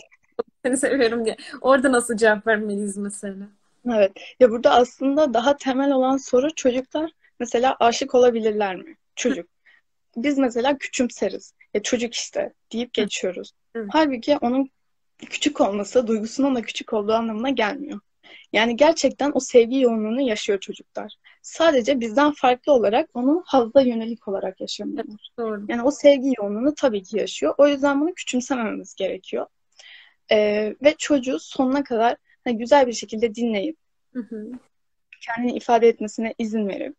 [0.65, 1.37] seni seviyorum diye.
[1.61, 3.47] Orada nasıl cevap vermeliyiz mesela?
[3.93, 4.11] Evet.
[4.39, 8.97] Ya burada aslında daha temel olan soru çocuklar mesela aşık olabilirler mi?
[9.15, 9.47] Çocuk.
[10.15, 11.53] Biz mesela küçümseriz.
[11.73, 13.51] Ya çocuk işte deyip geçiyoruz.
[13.75, 13.87] Hı.
[13.91, 14.69] Halbuki onun
[15.17, 17.99] küçük olması duygusunun da küçük olduğu anlamına gelmiyor.
[18.53, 21.13] Yani gerçekten o sevgi yoğunluğunu yaşıyor çocuklar.
[21.41, 25.29] Sadece bizden farklı olarak onu hazda yönelik olarak yaşamıyorlar.
[25.39, 25.65] Doğru.
[25.69, 27.55] Yani o sevgi yoğunluğunu tabii ki yaşıyor.
[27.57, 29.45] O yüzden bunu küçümsemememiz gerekiyor.
[30.31, 33.77] Ee, ve çocuğu sonuna kadar hani güzel bir şekilde dinleyip
[34.13, 34.51] Hı hı.
[35.21, 36.95] kendini ifade etmesine izin verip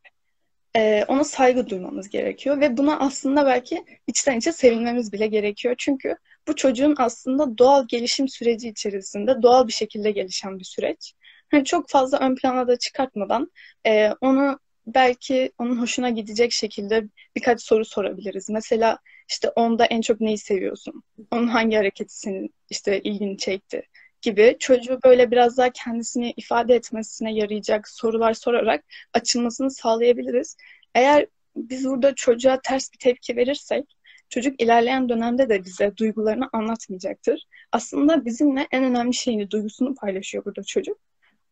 [0.76, 5.74] e, ona saygı duymamız gerekiyor ve buna aslında belki içten içe sevinmemiz bile gerekiyor.
[5.78, 6.16] Çünkü
[6.48, 11.14] bu çocuğun aslında doğal gelişim süreci içerisinde doğal bir şekilde gelişen bir süreç.
[11.50, 13.50] Hani çok fazla ön plana da çıkartmadan
[13.86, 17.04] e, onu belki onun hoşuna gidecek şekilde
[17.36, 18.50] birkaç soru sorabiliriz.
[18.50, 21.02] Mesela işte onda en çok neyi seviyorsun?
[21.30, 23.82] Onun hangi hareketi senin işte ilgini çekti?
[24.22, 30.56] gibi çocuğu böyle biraz daha kendisini ifade etmesine yarayacak sorular sorarak açılmasını sağlayabiliriz.
[30.94, 33.95] Eğer biz burada çocuğa ters bir tepki verirsek,
[34.28, 37.46] çocuk ilerleyen dönemde de bize duygularını anlatmayacaktır.
[37.72, 40.98] Aslında bizimle en önemli şeyini, duygusunu paylaşıyor burada çocuk.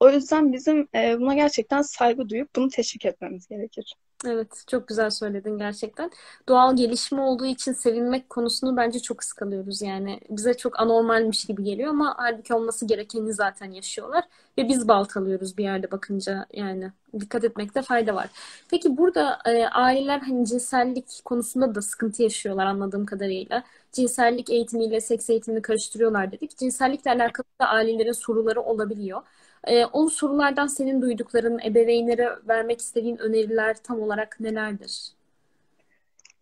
[0.00, 3.94] O yüzden bizim e, buna gerçekten saygı duyup bunu teşvik etmemiz gerekir.
[4.26, 6.10] Evet, çok güzel söyledin gerçekten.
[6.48, 10.20] Doğal gelişme olduğu için sevinmek konusunu bence çok sıkılıyoruz yani.
[10.30, 14.24] Bize çok anormalmiş gibi geliyor ama halbuki olması gerekeni zaten yaşıyorlar
[14.58, 16.92] ve biz baltalıyoruz bir yerde bakınca yani.
[17.20, 18.28] Dikkat etmekte fayda var.
[18.70, 23.64] Peki burada e, aileler hani cinsellik konusunda da sıkıntı yaşıyorlar anladığım kadarıyla.
[23.92, 26.56] Cinsellik eğitimiyle seks eğitimini karıştırıyorlar dedik.
[26.56, 29.22] Cinsellikle alakalı da ailelerin soruları olabiliyor.
[29.66, 35.12] Ee, o sorulardan senin duydukların, ebeveynlere vermek istediğin öneriler tam olarak nelerdir?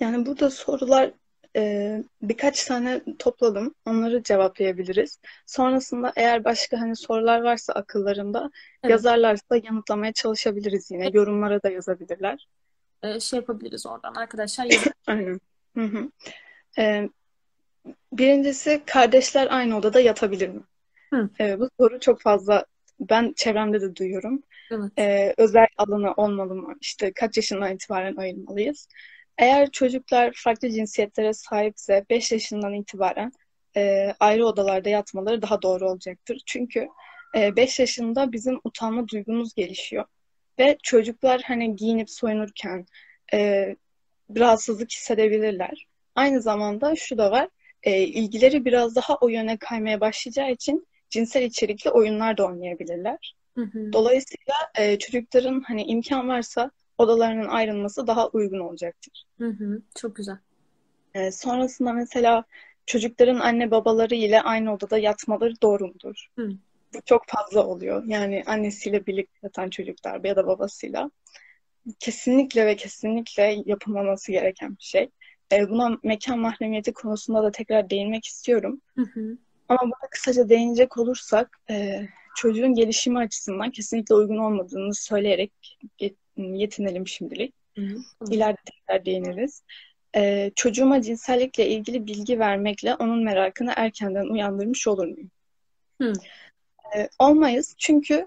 [0.00, 1.11] Yani burada sorular
[1.56, 3.74] e, birkaç tane topladım.
[3.87, 5.18] Onları cevaplayabiliriz.
[5.46, 8.50] Sonrasında eğer başka hani sorular varsa akıllarında
[8.82, 11.11] Evet, yazarlarsa yanıtlamaya çalışabiliriz yine.
[11.12, 12.48] Yorumlara da yazabilirler.
[13.02, 14.66] e, şey yapabiliriz oradan arkadaşlar.
[15.06, 15.40] Aynen.
[15.76, 16.11] Hı hı.
[16.78, 17.08] E,
[18.12, 20.61] birincisi kardeşler aynı odada yatabilir mi?
[21.12, 22.66] Hı, E, bu soru çok fazla
[23.11, 24.43] ben çevremde de duyuyorum.
[24.71, 24.93] evet.
[24.99, 26.75] E, özel alanı olmalı mı?
[26.81, 28.88] İşte kaç yaşından itibaren ayırmalıyız?
[29.38, 33.33] Eğer çocuklar farklı cinsiyetlere sahipse 5 yaşından itibaren
[33.77, 36.43] e, ayrı odalarda yatmaları daha doğru olacaktır.
[36.47, 36.88] Çünkü
[37.35, 40.05] 5 yaşında bizim utanma duygumuz gelişiyor.
[40.59, 42.87] Ve çocuklar hani giyinip soyunurken
[43.35, 43.77] e,
[44.38, 45.87] rahatsızlık hissedebilirler.
[46.15, 47.49] Aynı zamanda şu da var,
[47.83, 53.37] e, ilgileri biraz daha o yöne kaymaya başlayacağı için cinsel içerikli oyunlar da oynayabilirler.
[53.57, 59.25] Hı hı, Dolayısıyla e, çocukların hani imkan varsa odalarının ayrılması daha uygun olacaktır.
[59.38, 59.83] hı hı.
[59.94, 60.38] Çok güzel.
[61.14, 62.44] E, sonrasında mesela
[62.87, 66.27] çocukların anne babaları ile aynı odada yatmaları doğru mudur?
[66.38, 66.59] Hı,
[66.94, 68.05] Bu çok fazla oluyor.
[68.07, 71.11] Yani annesiyle birlikte yatan çocuklar ya da babasıyla.
[72.01, 75.11] Kesinlikle ve kesinlikle yapılmaması gereken bir şey.
[75.53, 78.83] E, buna mekan mahremiyeti konusunda da tekrar değinmek istiyorum.
[78.96, 79.38] hı hı,
[79.72, 82.06] Ama burada kısaca değinecek olursak e,
[82.37, 87.54] çocuğun gelişimi açısından kesinlikle uygun olmadığını söyleyerek ye- yetinelim şimdilik.
[87.76, 87.80] hı
[88.22, 88.26] hı.
[88.30, 89.62] İleride tekrar değiniriz.
[90.16, 95.30] E, çocuğuma cinsellikle ilgili bilgi vermekle onun merakını erkenden uyandırmış olur muyum?
[96.00, 96.12] Hı,
[96.96, 98.26] E, olmayız çünkü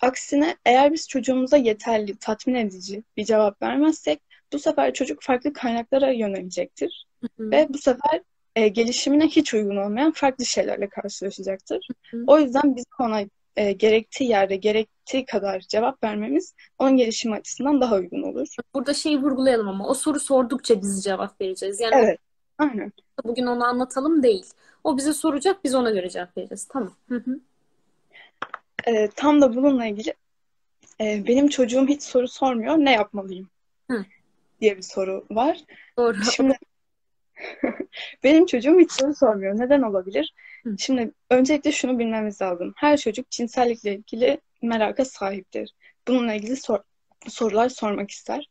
[0.00, 4.20] aksine eğer biz çocuğumuza yeterli, tatmin edici bir cevap vermezsek
[4.52, 7.06] bu sefer çocuk farklı kaynaklara yönelecektir.
[7.20, 8.22] hı hı, Ve bu sefer
[8.56, 11.88] e, gelişimine hiç uygun olmayan farklı şeylerle karşılaşacaktır.
[12.10, 12.24] hı.
[12.26, 13.22] O yüzden bizim ona
[13.56, 18.48] e, gerektiği yerde, gerektiği kadar cevap vermemiz onun gelişimi açısından daha uygun olur.
[18.74, 21.80] Burada şeyi vurgulayalım ama o soru sordukça biz cevap vereceğiz.
[21.80, 22.18] Yani Evet,
[22.58, 22.92] aynen.
[23.24, 24.46] bugün onu anlatalım değil.
[24.84, 26.68] O bize soracak, biz ona göre cevap vereceğiz.
[26.72, 26.94] Tamam.
[27.08, 27.40] Hı hı.
[28.86, 30.14] E, tam da bununla ilgili
[31.00, 33.48] e, benim çocuğum hiç soru sormuyor, ne yapmalıyım
[33.90, 34.04] Hı,
[34.60, 35.58] diye bir soru var.
[35.98, 36.16] doğru.
[36.24, 36.58] Şimdi
[38.24, 39.58] benim çocuğum hiç soru sormuyor.
[39.58, 40.34] Neden olabilir?
[40.64, 40.76] Hı.
[40.78, 42.72] Şimdi öncelikle şunu bilmemiz lazım.
[42.76, 45.74] Her çocuk cinsellikle ilgili meraka sahiptir.
[46.08, 46.78] Bununla ilgili sor
[47.28, 48.48] sorular sormak ister.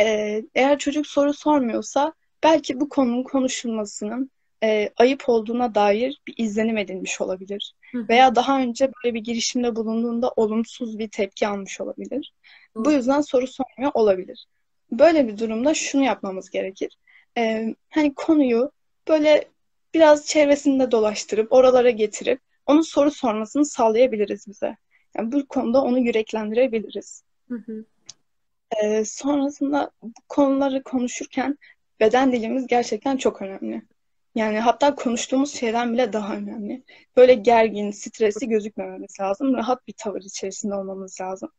[0.00, 2.12] Ee, eğer çocuk soru sormuyorsa
[2.42, 4.30] belki bu konunun konuşulmasının
[4.62, 7.74] e, ayıp olduğuna dair bir izlenim edinmiş olabilir.
[7.92, 8.08] Hı.
[8.08, 12.32] Veya daha önce böyle bir girişimde bulunduğunda olumsuz bir tepki almış olabilir.
[12.76, 12.84] Hı.
[12.84, 14.46] Bu yüzden soru sormuyor olabilir.
[14.90, 16.96] Böyle bir durumda şunu yapmamız gerekir.
[17.38, 18.72] Ee, hani konuyu
[19.08, 19.48] böyle
[19.94, 24.76] biraz çevresinde dolaştırıp oralara getirip onun soru sormasını sağlayabiliriz bize.
[25.16, 27.22] Yani bu konuda onu yüreklendirebiliriz.
[27.48, 27.84] Hı hı.
[28.82, 31.58] Ee, sonrasında bu konuları konuşurken
[32.00, 33.82] beden dilimiz gerçekten çok önemli.
[34.34, 36.82] Yani hatta konuştuğumuz şeyden bile daha önemli.
[37.16, 39.54] Böyle gergin, stresli gözükmememiz lazım.
[39.54, 41.50] Rahat bir tavır içerisinde olmamız lazım.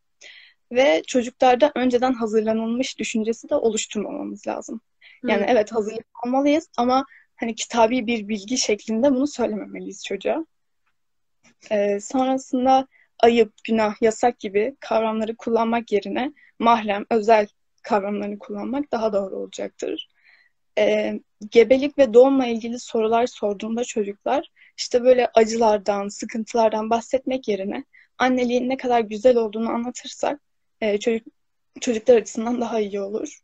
[0.72, 4.80] Ve çocuklarda önceden hazırlanılmış düşüncesi de oluşturmamamız lazım.
[5.28, 7.04] Yani evet hazırlanmalıyız ama
[7.36, 10.46] hani kitabi bir bilgi şeklinde bunu söylememeliyiz çocuğa.
[11.70, 12.86] Ee, sonrasında
[13.18, 17.48] ayıp, günah, yasak gibi kavramları kullanmak yerine mahrem, özel
[17.82, 20.08] kavramlarını kullanmak daha doğru olacaktır.
[20.78, 27.84] Ee, gebelik ve doğumla ilgili sorular sorduğunda çocuklar işte böyle acılardan, sıkıntılardan bahsetmek yerine
[28.18, 30.40] anneliğin ne kadar güzel olduğunu anlatırsak
[30.80, 31.26] e, çocuk
[31.80, 33.38] çocuklar açısından daha iyi olur.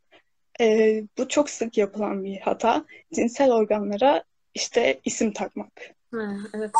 [0.60, 2.84] E, bu çok sık yapılan bir hata.
[3.14, 5.72] Cinsel organlara işte isim takmak.
[6.14, 6.70] Ha, evet.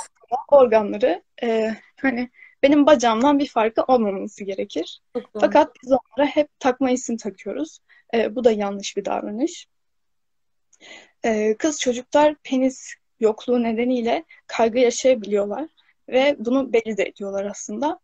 [0.49, 2.31] Organları e, hani
[2.63, 5.03] benim bacağımdan bir farkı olmaması gerekir.
[5.41, 7.79] Fakat biz onlara hep takma isim takıyoruz.
[8.15, 9.67] E, bu da yanlış bir davranış.
[11.25, 15.69] E, kız çocuklar penis yokluğu nedeniyle kaygı yaşayabiliyorlar
[16.09, 17.99] ve bunu belli de ediyorlar aslında.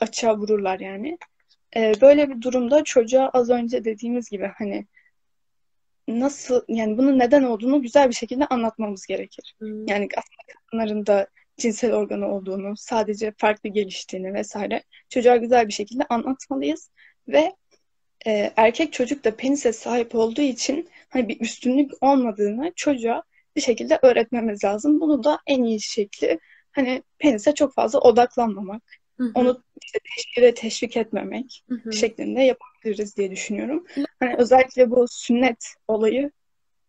[0.00, 1.18] Açığa vururlar yani.
[1.76, 4.86] E, böyle bir durumda çocuğa az önce dediğimiz gibi hani
[6.08, 9.54] nasıl yani bunun neden olduğunu güzel bir şekilde anlatmamız gerekir.
[9.58, 9.86] Hmm.
[9.86, 16.04] Yani aslında kadınların da cinsel organı olduğunu, sadece farklı geliştiğini vesaire çocuğa güzel bir şekilde
[16.08, 16.90] anlatmalıyız
[17.28, 17.56] ve
[18.26, 23.22] e, erkek çocuk da penise sahip olduğu için hani bir üstünlük olmadığını çocuğa
[23.56, 25.00] bir şekilde öğretmemiz lazım.
[25.00, 26.38] Bunu da en iyi şekli
[26.72, 28.82] hani penise çok fazla odaklanmamak,
[29.18, 29.30] Hı-hı.
[29.34, 31.92] onu işte teşvik teşvik etmemek Hı-hı.
[31.92, 33.86] şeklinde yapabiliriz diye düşünüyorum.
[34.20, 36.30] Hani özellikle bu sünnet olayı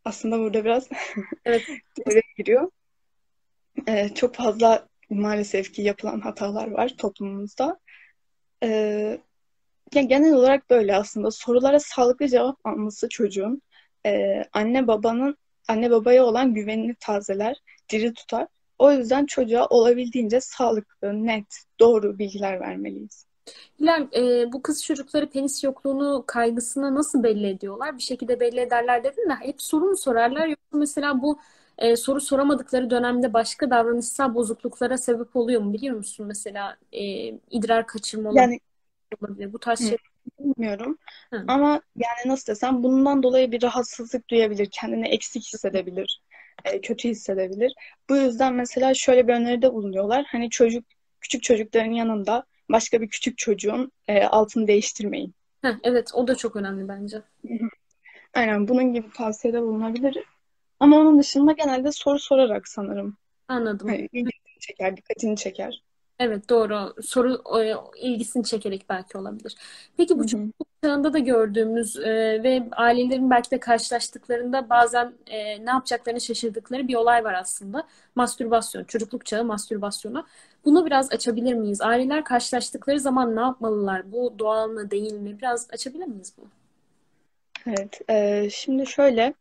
[0.05, 0.89] aslında burada biraz
[1.45, 1.63] evet.
[1.97, 2.71] devreye giriyor.
[3.87, 7.79] Ee, çok fazla maalesef ki yapılan hatalar var toplumumuzda.
[8.63, 9.19] Ee,
[9.93, 13.61] yani genel olarak böyle aslında sorulara sağlıklı cevap alması çocuğun
[14.05, 15.37] e, anne babanın
[15.67, 17.57] anne babaya olan güvenini tazeler,
[17.89, 18.47] diri tutar.
[18.79, 23.25] O yüzden çocuğa olabildiğince sağlıklı, net, doğru bilgiler vermeliyiz.
[23.79, 27.97] Hilal, e, bu kız çocukları penis yokluğunu kaygısına nasıl belli ediyorlar?
[27.97, 31.39] Bir şekilde belli ederler dedin de hep soru mu sorarlar yoksa mesela bu
[31.77, 36.25] e, soru soramadıkları dönemde başka davranışsal bozukluklara sebep oluyor mu biliyor musun?
[36.27, 37.03] Mesela e,
[37.51, 38.59] idrar kaçırma yani,
[39.21, 39.53] olabilir.
[39.53, 39.99] Bu tarz şeyler
[40.39, 40.97] bilmiyorum.
[41.33, 41.45] Hı.
[41.47, 44.69] Ama yani nasıl desem bundan dolayı bir rahatsızlık duyabilir.
[44.71, 46.21] Kendini eksik hissedebilir.
[46.65, 47.74] E, kötü hissedebilir.
[48.10, 50.26] Bu yüzden mesela şöyle bir öneride bulunuyorlar.
[50.28, 50.86] Hani çocuk
[51.22, 55.34] küçük çocukların yanında başka bir küçük çocuğun e, altını değiştirmeyin.
[55.62, 57.22] Heh, evet o da çok önemli bence.
[58.34, 60.17] Aynen bunun gibi tavsiyede bulunabilir.
[60.80, 63.17] Ama onun dışında genelde soru sorarak sanırım.
[63.48, 63.89] Anladım.
[63.89, 65.84] İlgisini çeker, dikkatini çeker.
[66.19, 66.93] Evet doğru.
[67.02, 67.43] Soru
[67.98, 69.56] ilgisini çekerek belki olabilir.
[69.98, 75.69] Peki bu çocukluk çağında da gördüğümüz e, ve ailelerin belki de karşılaştıklarında bazen e, ne
[75.69, 77.87] yapacaklarını şaşırdıkları bir olay var aslında.
[78.15, 80.25] Mastürbasyon, çocukluk çağı mastürbasyonu.
[80.65, 81.81] Bunu biraz açabilir miyiz?
[81.81, 84.11] Aileler karşılaştıkları zaman ne yapmalılar?
[84.11, 85.39] Bu doğal mı değil mi?
[85.39, 86.47] Biraz açabilir miyiz bunu?
[87.67, 89.33] Evet, e, şimdi şöyle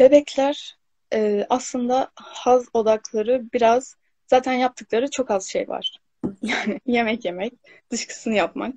[0.00, 0.76] bebekler
[1.12, 3.96] e, aslında haz odakları biraz
[4.26, 6.00] zaten yaptıkları çok az şey var.
[6.42, 7.52] Yani yemek yemek,
[7.90, 8.74] dışkısını yapmak,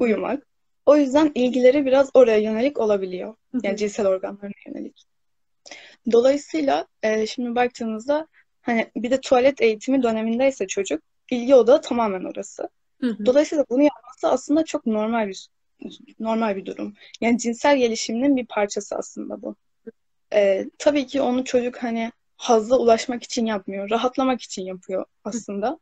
[0.00, 0.51] uyumak.
[0.86, 3.34] O yüzden ilgileri biraz oraya yönelik olabiliyor.
[3.62, 5.04] Yani cinsel organlarına yönelik.
[6.12, 8.26] Dolayısıyla e, şimdi baktığımızda
[8.62, 12.68] hani bir de tuvalet eğitimi dönemindeyse çocuk ilgi odağı tamamen orası.
[13.26, 15.48] Dolayısıyla bunu yapması aslında çok normal bir
[16.20, 16.94] normal bir durum.
[17.20, 19.56] Yani cinsel gelişiminin bir parçası aslında bu.
[20.34, 23.90] E, tabii ki onu çocuk hani hazla ulaşmak için yapmıyor.
[23.90, 25.78] Rahatlamak için yapıyor aslında.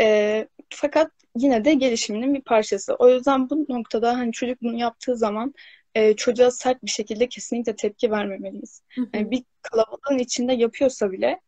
[0.00, 2.94] E, fakat yine de gelişiminin bir parçası.
[2.94, 5.54] O yüzden bu noktada hani çocuk bunu yaptığı zaman
[5.94, 8.82] e, çocuğa sert bir şekilde kesinlikle tepki vermemeliyiz.
[9.14, 11.40] Yani bir kalabalığın içinde yapıyorsa bile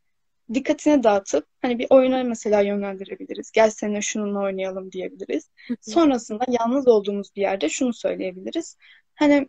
[0.54, 3.50] dikkatini dağıtıp hani bir oyuna mesela yönlendirebiliriz.
[3.50, 5.50] Gel seninle şununla oynayalım diyebiliriz.
[5.80, 8.76] Sonrasında yalnız olduğumuz bir yerde şunu söyleyebiliriz.
[9.14, 9.48] Hani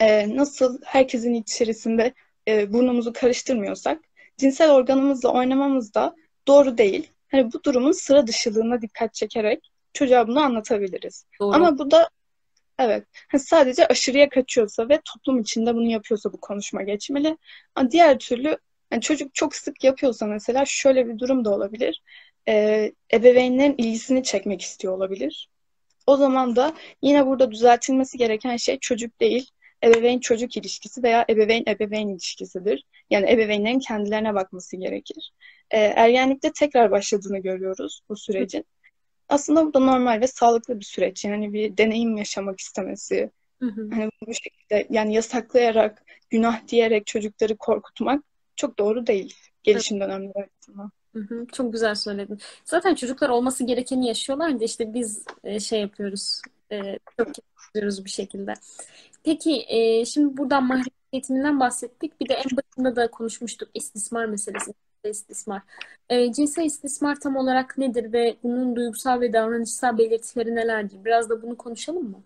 [0.00, 2.14] e, nasıl herkesin içerisinde
[2.48, 4.00] e, burnumuzu karıştırmıyorsak
[4.36, 6.14] cinsel organımızla oynamamız da
[6.48, 7.10] doğru değil.
[7.34, 11.26] Hani bu durumun sıra dışılığına dikkat çekerek çocuğa bunu anlatabiliriz.
[11.40, 11.56] Doğru.
[11.56, 12.08] Ama bu da
[12.78, 17.38] evet hani sadece aşırıya kaçıyorsa ve toplum içinde bunu yapıyorsa bu konuşma geçmeli.
[17.74, 18.58] Ama diğer türlü
[18.92, 22.02] yani çocuk çok sık yapıyorsa mesela şöyle bir durum da olabilir.
[22.48, 25.48] Ee, ebeveynlerin ilgisini çekmek istiyor olabilir.
[26.06, 29.50] O zaman da yine burada düzeltilmesi gereken şey çocuk değil,
[29.84, 32.84] ebeveyn çocuk ilişkisi veya ebeveyn ebeveyn ilişkisidir.
[33.10, 35.32] Yani ebeveynlerin kendilerine bakması gerekir.
[35.70, 38.64] Ee, ergenlikte tekrar başladığını görüyoruz bu sürecin.
[39.28, 41.24] Aslında bu da normal ve sağlıklı bir süreç.
[41.24, 43.30] Yani bir deneyim yaşamak istemesi.
[43.60, 43.90] Hı hı.
[43.92, 48.24] Hani bu şekilde yani yasaklayarak, günah diyerek çocukları korkutmak
[48.56, 50.90] çok doğru değil gelişim dönemleri açısından.
[51.14, 52.38] Hı hı, çok güzel söyledin.
[52.64, 56.40] Zaten çocuklar olması gerekeni yaşıyorlar da işte biz e, şey yapıyoruz.
[56.72, 57.28] E, çok
[57.66, 58.54] yapıyoruz bir şekilde.
[59.24, 62.20] Peki e, şimdi buradan mahremiyet eğitiminden bahsettik.
[62.20, 64.74] Bir de en başında da konuşmuştuk istismar meselesi.
[65.08, 65.62] İstismar.
[66.10, 71.04] E, cinsel istismar tam olarak nedir ve bunun duygusal ve davranışsal belirtileri nelerdir?
[71.04, 72.22] Biraz da bunu konuşalım mı?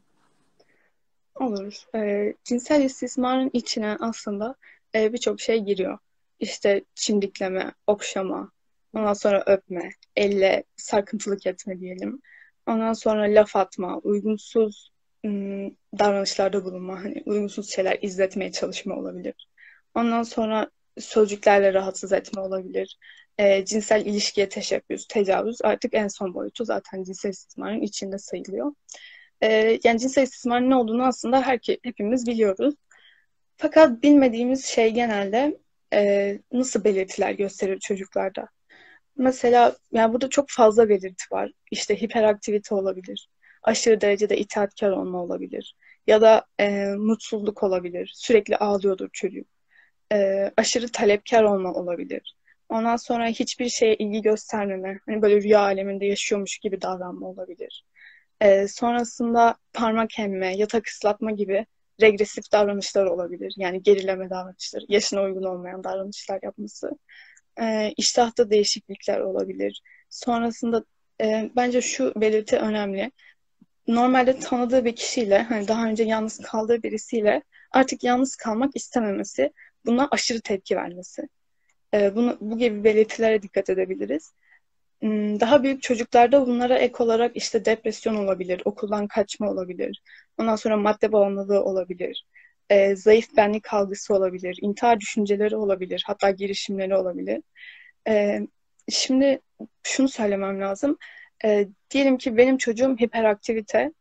[1.35, 1.85] Olur.
[1.95, 4.55] E, cinsel istismarın içine aslında
[4.95, 5.99] e, birçok şey giriyor.
[6.41, 8.51] İşte çimdikleme, okşama,
[8.95, 12.23] ondan sonra öpme, elle sarkıntılık etme diyelim.
[12.67, 14.91] Ondan sonra laf atma, uygunsuz
[15.27, 19.49] ım, davranışlarda bulunma, hani uygunsuz şeyler izletmeye çalışma olabilir.
[19.95, 22.99] Ondan sonra sözcüklerle rahatsız etme olabilir.
[23.39, 28.73] E, cinsel ilişkiye teşebbüs, tecavüz artık en son boyutu zaten cinsel istismarın içinde sayılıyor.
[29.43, 32.75] E, yani cinsel istismarın ne olduğunu aslında her, hepimiz biliyoruz.
[33.57, 35.59] Fakat bilmediğimiz şey genelde
[35.93, 38.49] e, nasıl belirtiler gösterir çocuklarda.
[39.17, 41.53] Mesela yani burada çok fazla belirti var.
[41.71, 43.29] İşte hiperaktivite olabilir.
[43.63, 45.75] Aşırı derecede itaatkar olma olabilir.
[46.07, 48.13] Ya da e, mutsuzluk olabilir.
[48.15, 49.58] Sürekli ağlıyordur çocuk.
[50.13, 52.37] E, aşırı talepkar olma olabilir.
[52.69, 55.01] Ondan sonra hiçbir şeye ilgi göstermeme.
[55.07, 57.85] Hani böyle rüya aleminde yaşıyormuş gibi davranma olabilir.
[58.41, 61.67] E, sonrasında parmak emme, yatak ıslatma gibi
[62.01, 63.55] regresif davranışlar olabilir.
[63.57, 66.91] Yani gerileme davranışları, yaşına uygun olmayan davranışlar yapması.
[67.61, 69.83] E, iştahta değişiklikler olabilir.
[70.11, 70.85] Sonrasında
[71.23, 73.13] e, bence şu belirti önemli.
[73.89, 77.43] Normalde tanıdığı bir kişiyle, hani daha önce yalnız kaldığı birisiyle
[77.73, 79.53] artık yalnız kalmak istememesi,
[79.89, 81.29] buna aşırı tepki vermesi.
[81.95, 84.33] E, bunu, bu gibi belirtilere dikkat edebiliriz.
[85.01, 90.03] Hmm, daha büyük çocuklarda bunlara ek olarak işte depresyon olabilir, okuldan kaçma olabilir,
[90.39, 92.25] ondan sonra madde bağımlılığı olabilir,
[92.71, 97.43] e, zayıf benlik algısı olabilir, intihar düşünceleri olabilir, hatta girişimleri olabilir.
[98.09, 98.41] E,
[98.91, 99.41] şimdi
[99.83, 100.99] şunu söylemem lazım.
[101.45, 103.93] E, diyelim ki benim çocuğum hiperaktivite,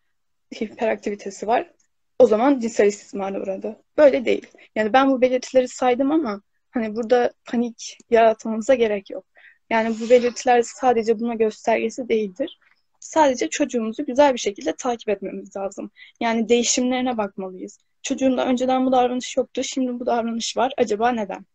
[0.62, 1.72] hiperaktivitesi var.
[2.20, 3.76] O zaman cinsel istismara uğradı.
[3.98, 4.48] Böyle değil.
[4.76, 9.26] Yani ben bu belirtileri saydım ama hani burada panik yaratmamıza gerek yok.
[9.70, 12.60] Yani bu belirtiler sadece buna göstergesi değildir.
[13.00, 15.92] Sadece çocuğumuzu güzel bir şekilde takip etmemiz lazım.
[16.20, 17.80] Yani değişimlerine bakmalıyız.
[18.02, 20.74] Çocuğunda önceden bu davranış yoktu, şimdi bu davranış var.
[20.78, 21.46] Acaba neden?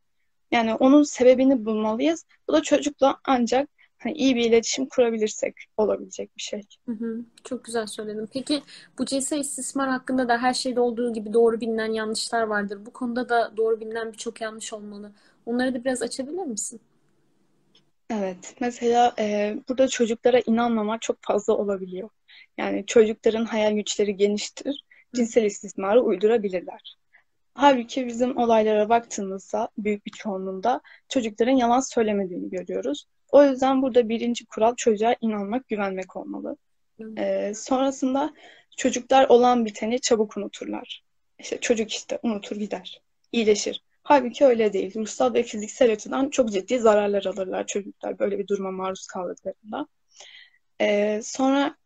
[0.50, 2.26] Yani onun sebebini bulmalıyız.
[2.48, 3.68] Bu da çocukla ancak
[4.02, 6.62] hani iyi bir iletişim kurabilirsek olabilecek bir şey.
[6.86, 8.28] Hı hı, çok güzel söyledin.
[8.32, 8.62] Peki
[8.98, 12.86] bu cinsel istismar hakkında da her şeyde olduğu gibi doğru bilinen yanlışlar vardır.
[12.86, 15.12] Bu konuda da doğru bilinen birçok yanlış olmalı.
[15.46, 16.80] Onları da biraz açabilir misin?
[18.10, 22.08] Evet, mesela e, burada çocuklara inanmama çok fazla olabiliyor.
[22.58, 24.84] Yani çocukların hayal güçleri geniştir,
[25.14, 26.96] cinsel istismarı uydurabilirler.
[27.54, 33.06] Halbuki bizim olaylara baktığımızda büyük bir çoğunluğunda çocukların yalan söylemediğini görüyoruz.
[33.32, 36.56] O yüzden burada birinci kural çocuğa inanmak, güvenmek olmalı.
[37.18, 38.34] Ee, sonrasında
[38.76, 41.02] çocuklar olan biteni çabuk unuturlar.
[41.38, 43.00] İşte çocuk işte unutur gider,
[43.32, 43.82] iyileşir.
[44.02, 44.94] Halbuki öyle değil.
[44.94, 49.86] Ruhsal ve fiziksel açıdan çok ciddi zararlar alırlar çocuklar böyle bir duruma maruz kaldıklarında.
[50.80, 51.76] Ee, sonra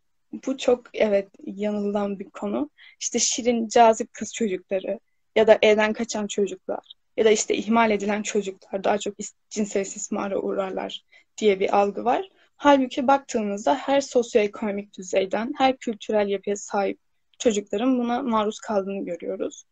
[0.45, 2.69] bu çok evet yanılan bir konu.
[2.99, 4.99] İşte şirin, cazip kız çocukları
[5.35, 9.15] ya da evden kaçan çocuklar ya da işte ihmal edilen çocuklar daha çok
[9.49, 11.03] cinsel istismara uğrarlar
[11.37, 12.29] diye bir algı var.
[12.57, 16.99] Halbuki baktığımızda her sosyoekonomik düzeyden, her kültürel yapıya sahip
[17.39, 19.63] çocukların buna maruz kaldığını görüyoruz.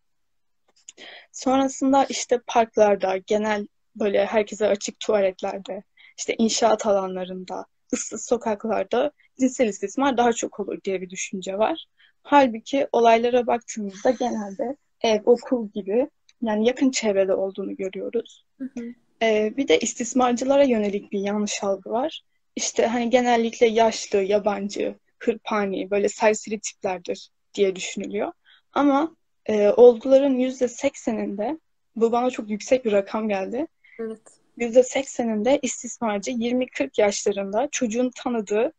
[1.31, 5.83] Sonrasında işte parklarda, genel böyle herkese açık tuvaletlerde,
[6.17, 11.85] işte inşaat alanlarında, ıssız sokaklarda cinsel istismar daha çok olur diye bir düşünce var.
[12.23, 16.09] Halbuki olaylara baktığımızda genelde ev, okul gibi
[16.41, 18.45] yani yakın çevrede olduğunu görüyoruz.
[18.57, 18.93] Hı hı.
[19.21, 22.21] Ee, bir de istismarcılara yönelik bir yanlış algı var.
[22.55, 28.31] İşte hani genellikle yaşlı, yabancı, hırpani, böyle serseri tiplerdir diye düşünülüyor.
[28.73, 31.59] Ama e, olguların yüzde sekseninde
[31.95, 33.67] bu bana çok yüksek bir rakam geldi.
[33.99, 34.21] Evet.
[34.57, 38.73] %80'inde istismarcı 20-40 yaşlarında çocuğun tanıdığı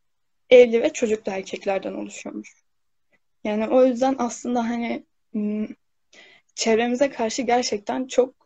[0.50, 2.54] evli ve çocuklu erkeklerden oluşuyormuş.
[3.44, 5.04] Yani o yüzden aslında hani
[6.54, 8.45] çevremize karşı gerçekten çok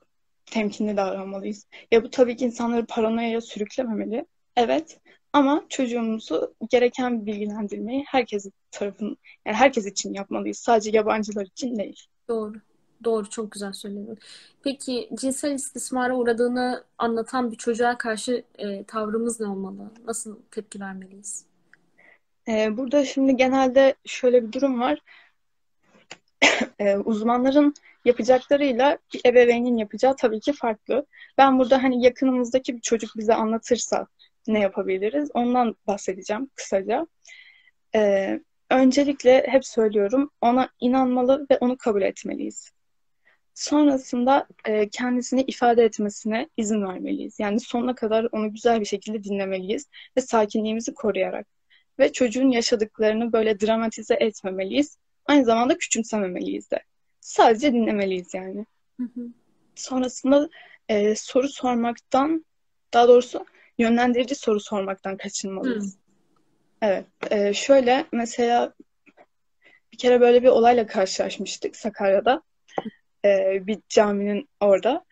[0.51, 1.67] temkinli davranmalıyız.
[1.91, 4.27] Ya bu tabii ki insanları paranoyaya sürüklememeli.
[4.57, 5.01] Evet.
[5.33, 10.59] Ama çocuğumuzu gereken bilgilendirmeyi herkes tarafın yani herkes için yapmalıyız.
[10.59, 12.07] Sadece yabancılar için değil.
[12.29, 12.55] Doğru.
[13.05, 14.19] Doğru, çok güzel söyledin.
[14.63, 19.91] Peki cinsel istismara uğradığını anlatan bir çocuğa karşı e, tavrımız ne olmalı?
[20.07, 21.45] Nasıl tepki vermeliyiz?
[22.49, 24.99] E, burada şimdi genelde şöyle bir durum var.
[26.79, 27.75] e, uzmanların
[28.05, 31.07] yapacaklarıyla bir ebeveynin yapacağı tabii ki farklı.
[31.39, 34.07] Ben burada hani yakınımızdaki bir çocuk bize anlatırsa
[34.47, 35.31] ne yapabiliriz?
[35.35, 37.07] Ondan bahsedeceğim kısaca.
[37.95, 38.41] Ee,
[38.71, 42.73] öncelikle hep söylüyorum ona inanmalı ve onu kabul etmeliyiz.
[43.55, 47.41] Sonrasında e, kendisini ifade etmesine izin vermeliyiz.
[47.41, 51.47] Yani sonuna kadar onu güzel bir şekilde dinlemeliyiz ve sakinliğimizi koruyarak.
[51.99, 54.99] Ve çocuğun yaşadıklarını böyle dramatize etmemeliyiz.
[55.27, 56.83] Aynı zamanda küçümsememeliyiz de.
[57.21, 58.67] Sadece dinlemeliyiz yani.
[59.01, 59.29] Hı hı.
[59.75, 60.49] Sonrasında
[60.89, 62.45] e, soru sormaktan,
[62.95, 63.47] daha doğrusu
[63.79, 65.95] yönlendirici soru sormaktan kaçınmalıyız.
[65.95, 66.01] Hı.
[66.83, 67.07] Evet.
[67.31, 68.75] E, şöyle mesela
[69.93, 72.43] bir kere böyle bir olayla karşılaşmıştık Sakarya'da.
[73.25, 75.05] E, bir caminin orada.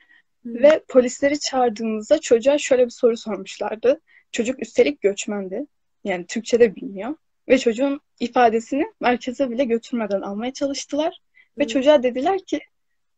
[0.45, 0.55] Hı.
[0.55, 4.01] Ve polisleri çağırdığımızda çocuğa şöyle bir soru sormuşlardı.
[4.33, 5.67] Çocuk üstelik göçmendi.
[6.05, 7.15] Yani Türkçe de bilmiyor.
[7.49, 11.21] Ve çocuğun ifadesini merkeze bile götürmeden almaya çalıştılar.
[11.59, 12.61] Ve çocuğa dediler ki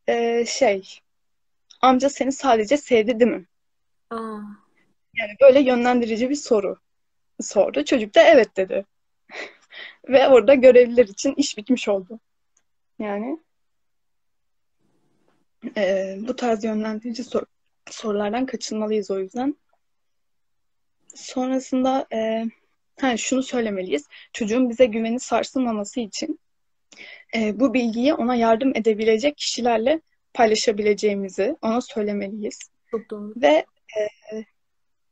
[0.09, 0.99] e, şey
[1.81, 3.47] amca seni sadece sevdi değil mi?
[4.11, 4.41] Aa.
[5.19, 6.77] Yani böyle yönlendirici bir soru
[7.41, 7.85] sordu.
[7.85, 8.85] Çocuk da evet dedi.
[10.09, 12.21] Ve orada görevliler için iş bitmiş oldu.
[12.99, 13.39] Yani
[15.77, 17.43] e, bu tarz yönlendirici sor
[17.91, 19.57] sorulardan kaçınmalıyız o yüzden.
[21.15, 22.45] Sonrasında e,
[23.01, 24.09] ha, şunu söylemeliyiz.
[24.33, 26.41] Çocuğun bize güveni sarsılmaması için
[27.37, 30.01] e, bu bilgiyi ona yardım edebilecek kişilerle
[30.35, 32.59] paylaşabileceğimizi ona söylemeliyiz.
[32.91, 33.33] Çok doğru.
[33.37, 33.67] Ve
[33.99, 34.45] e,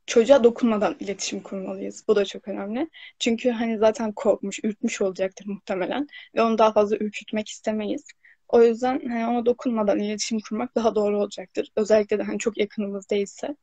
[0.05, 2.03] çocuğa dokunmadan iletişim kurmalıyız.
[2.07, 2.89] Bu da çok önemli.
[3.19, 8.03] Çünkü hani zaten korkmuş, ürkmüş olacaktır muhtemelen ve onu daha fazla ürkütmek istemeyiz.
[8.47, 11.71] O yüzden hani ona dokunmadan iletişim kurmak daha doğru olacaktır.
[11.75, 13.55] Özellikle de hani çok yakınımız değilse.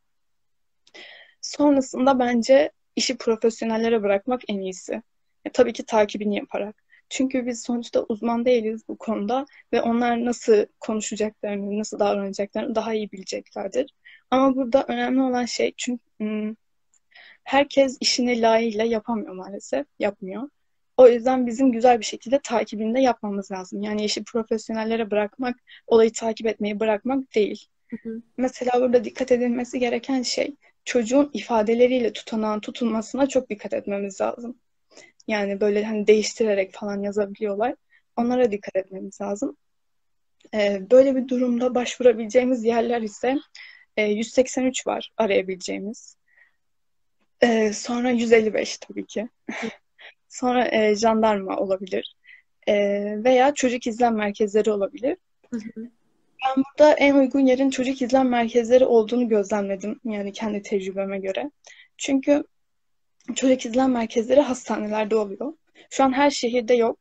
[1.41, 5.03] Sonrasında bence işi profesyonellere bırakmak en iyisi.
[5.45, 6.86] E, tabii ki takibini yaparak.
[7.09, 13.13] Çünkü biz sonuçta uzman değiliz bu konuda ve onlar nasıl konuşacaklarını, nasıl davranacaklarını daha iyi
[13.13, 13.95] bileceklerdir.
[14.31, 16.55] Ama burada önemli olan şey çünkü hmm,
[17.45, 20.49] herkes işini layığıyla yapamıyor maalesef, yapmıyor.
[20.97, 23.83] O yüzden bizim güzel bir şekilde takibini de yapmamız lazım.
[23.83, 27.67] Yani işi profesyonellere bırakmak, olayı takip etmeyi bırakmak değil.
[27.89, 28.23] Hı hı.
[28.37, 30.55] Mesela burada dikkat edilmesi gereken şey
[30.85, 34.59] çocuğun ifadeleriyle tutanağın tutulmasına çok dikkat etmemiz lazım.
[35.27, 37.75] Yani böyle hani değiştirerek falan yazabiliyorlar.
[38.17, 39.57] Onlara dikkat etmemiz lazım.
[40.55, 43.37] Ee, böyle bir durumda başvurabileceğimiz yerler ise
[43.97, 46.17] e, 183 var arayabileceğimiz.
[47.41, 49.29] E, sonra 155 tabii ki.
[50.29, 52.17] sonra e, jandarma olabilir.
[52.69, 52.75] E,
[53.25, 55.17] veya çocuk izlem merkezleri olabilir.
[55.51, 55.89] Hı hı.
[56.47, 60.01] Ben burada en uygun yerin çocuk izlem merkezleri olduğunu gözlemledim.
[60.05, 61.51] Yani kendi tecrübeme göre.
[61.97, 62.45] Çünkü
[63.35, 65.53] çocuk izlem merkezleri hastanelerde oluyor.
[65.91, 66.99] Şu an her şehirde yok.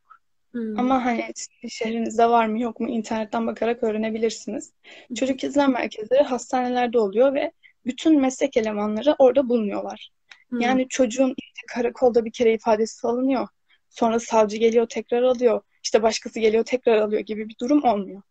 [0.52, 0.78] Hmm.
[0.78, 1.32] Ama hani
[1.68, 4.72] şehrinizde var mı yok mu internetten bakarak öğrenebilirsiniz.
[5.08, 5.14] Hmm.
[5.14, 7.52] Çocuk izlem merkezleri hastanelerde oluyor ve
[7.86, 10.10] bütün meslek elemanları orada bulunuyorlar.
[10.48, 10.60] Hmm.
[10.60, 13.48] Yani çocuğun işte karakolda bir kere ifadesi alınıyor.
[13.90, 15.60] Sonra savcı geliyor tekrar alıyor.
[15.82, 18.22] İşte başkası geliyor tekrar alıyor gibi bir durum olmuyor.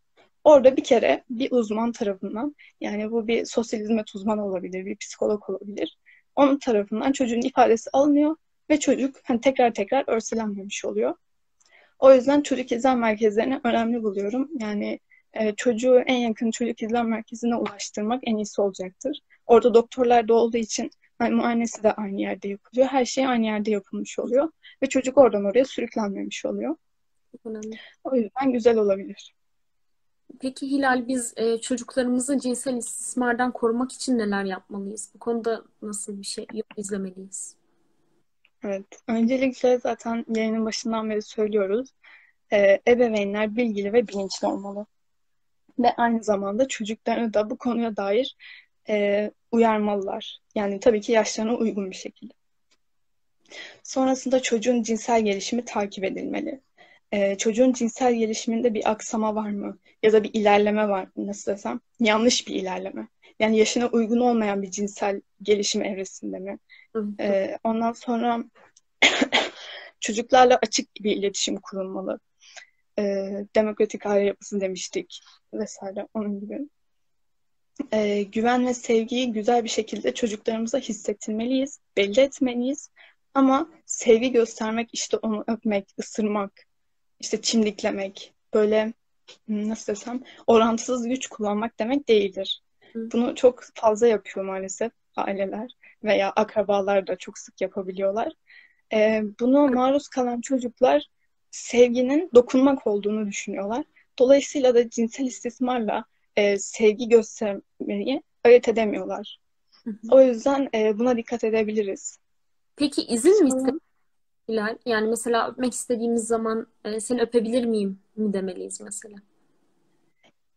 [0.43, 5.49] Orada bir kere bir uzman tarafından yani bu bir sosyal hizmet uzmanı olabilir, bir psikolog
[5.49, 5.97] olabilir.
[6.35, 8.35] Onun tarafından çocuğun ifadesi alınıyor
[8.69, 11.15] ve çocuk hani tekrar tekrar örselenmemiş oluyor.
[11.99, 14.49] O yüzden çocuk izlem merkezlerini önemli buluyorum.
[14.59, 14.99] Yani
[15.33, 19.19] e, çocuğu en yakın çocuk izlem merkezine ulaştırmak en iyisi olacaktır.
[19.45, 22.87] Orada doktorlar da olduğu için yani muayenesi de aynı yerde yapılıyor.
[22.87, 24.51] Her şey aynı yerde yapılmış oluyor.
[24.81, 26.75] Ve çocuk oradan oraya sürüklenmemiş oluyor.
[27.45, 27.77] önemli.
[28.03, 29.34] O yüzden güzel olabilir.
[30.39, 35.09] Peki Hilal biz e, çocuklarımızı cinsel istismardan korumak için neler yapmalıyız?
[35.15, 36.47] Bu konuda nasıl bir şey
[36.77, 37.55] izlemeliyiz?
[38.63, 38.85] Evet.
[39.07, 41.89] Öncelikle zaten yayının başından beri söylüyoruz.
[42.53, 44.85] Ee, ebeveynler bilgili ve bilinçli olmalı.
[45.79, 48.35] Ve aynı zamanda çocuklarını da bu konuya dair
[48.89, 50.39] e, uyarmalılar.
[50.55, 52.33] Yani tabii ki yaşlarına uygun bir şekilde.
[53.83, 56.61] Sonrasında çocuğun cinsel gelişimi takip edilmeli.
[57.15, 59.77] Ee, çocuğun cinsel gelişiminde bir aksama var mı?
[60.03, 61.27] Ya da bir ilerleme var mı?
[61.27, 61.79] Nasıl desem?
[61.99, 63.07] Yanlış bir ilerleme.
[63.39, 66.59] Yani yaşına uygun olmayan bir cinsel gelişim evresinde mi?
[67.19, 68.43] Ee, ondan sonra
[69.99, 72.19] çocuklarla açık bir iletişim kurulmalı.
[72.99, 75.21] Ee, demokratik aile yapısı demiştik
[75.53, 76.59] vesaire onun gibi.
[77.93, 82.89] Ee, güven ve sevgiyi güzel bir şekilde çocuklarımıza hissettirmeliyiz, belli etmeliyiz.
[83.33, 86.65] Ama sevgi göstermek, işte onu öpmek, ısırmak,
[87.19, 88.93] işte çimdiklemek, böyle
[89.47, 92.61] nasıl desem orantısız güç kullanmak demek değildir.
[92.95, 95.71] Bunu çok fazla yapıyor maalesef aileler
[96.03, 98.33] veya akrabalar da çok sık yapabiliyorlar.
[98.93, 101.05] Ee, bunu maruz kalan çocuklar
[101.51, 103.85] sevginin dokunmak olduğunu düşünüyorlar.
[104.19, 106.05] Dolayısıyla da cinsel istismarla
[106.35, 109.39] e, sevgi göstermeyi ayırt edemiyorlar.
[110.11, 112.19] O yüzden e, buna dikkat edebiliriz.
[112.75, 113.79] Peki izin mi istedim
[114.49, 114.77] Hilal?
[114.85, 119.15] Yani mesela öpmek istediğimiz zaman e, seni öpebilir miyim mi demeliyiz mesela?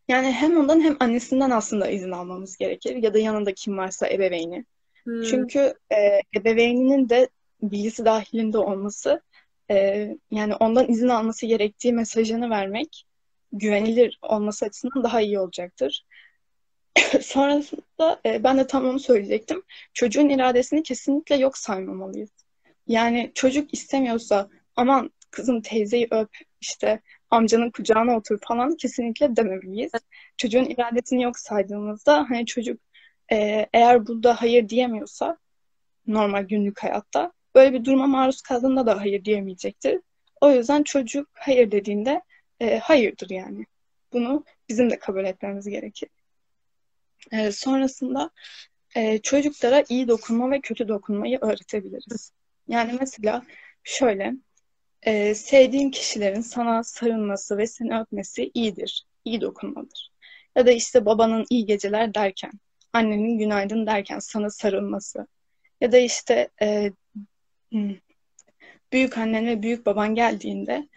[0.09, 2.97] Yani hem ondan hem annesinden aslında izin almamız gerekir.
[2.97, 4.65] Ya da yanında kim varsa ebeveyni.
[5.05, 5.23] Hmm.
[5.23, 7.29] Çünkü e, ebeveyninin de
[7.63, 9.23] bilgisi dahilinde olması
[9.71, 13.05] e, yani ondan izin alması gerektiği mesajını vermek
[13.53, 16.05] güvenilir olması açısından daha iyi olacaktır.
[17.21, 19.63] Sonrasında e, ben de tam onu söyleyecektim.
[19.95, 22.31] Çocuğun iradesini kesinlikle yok saymamalıyız.
[22.89, 26.31] Yani çocuk istemiyorsa aman kızım teyzeyi öp
[26.61, 29.93] işte amcanın kucağına otur falan kesinlikle dememeliyiz.
[30.37, 32.81] Çocuğun iradesini yok saydığımızda hani çocuk
[33.33, 35.39] e, eğer burada hayır diyemiyorsa
[36.07, 40.01] normal günlük hayatta böyle bir duruma maruz kaldığında da hayır diyemeyecektir.
[40.41, 42.23] O yüzden çocuk hayır dediğinde
[42.61, 43.67] e, hayırdır yani.
[44.13, 46.09] Bunu bizim de kabul etmemiz gerekir.
[47.33, 48.31] E, sonrasında
[48.97, 52.33] e, çocuklara iyi dokunma ve kötü dokunmayı öğretebiliriz.
[52.69, 53.43] Yani mesela
[53.85, 54.35] şöyle,
[55.03, 60.11] e, sevdiğin kişilerin sana sarılması ve seni öpmesi iyidir, iyi dokunmadır.
[60.57, 62.53] Ya da işte babanın iyi geceler derken,
[62.93, 65.27] annenin günaydın derken sana sarılması.
[65.81, 66.93] Ya da işte e,
[67.73, 67.97] hmm,
[68.93, 70.89] büyük annen ve büyük baban geldiğinde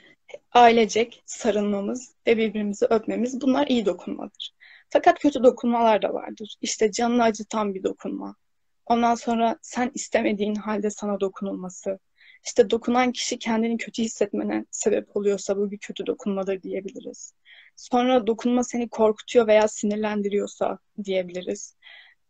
[0.51, 4.53] ailecek sarılmamız ve birbirimizi öpmemiz bunlar iyi dokunmadır.
[4.89, 6.55] Fakat kötü dokunmalar da vardır.
[6.61, 8.35] İşte canını acıtan bir dokunma.
[8.91, 11.99] Ondan sonra sen istemediğin halde sana dokunulması.
[12.45, 17.33] İşte dokunan kişi kendini kötü hissetmene sebep oluyorsa bu bir kötü dokunmadır diyebiliriz.
[17.75, 21.75] Sonra dokunma seni korkutuyor veya sinirlendiriyorsa diyebiliriz.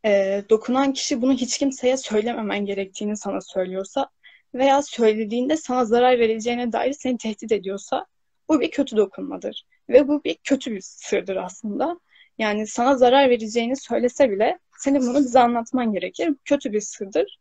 [0.06, 4.10] Ee, dokunan kişi bunu hiç kimseye söylememen gerektiğini sana söylüyorsa
[4.54, 8.06] veya söylediğinde sana zarar vereceğine dair seni tehdit ediyorsa
[8.50, 9.66] bu bir kötü dokunmadır.
[9.90, 12.00] Ve bu bir kötü bir sırdır aslında.
[12.38, 16.36] Yani sana zarar vereceğini söylese bile senin bunu bize anlatman gerekir.
[16.46, 17.40] Kötü bir sırdır.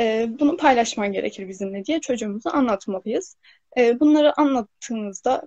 [0.00, 3.36] Ee, bunu paylaşman gerekir bizimle diye çocuğumuza anlatmalıyız.
[3.78, 5.42] Ee, bunları anlattığımızda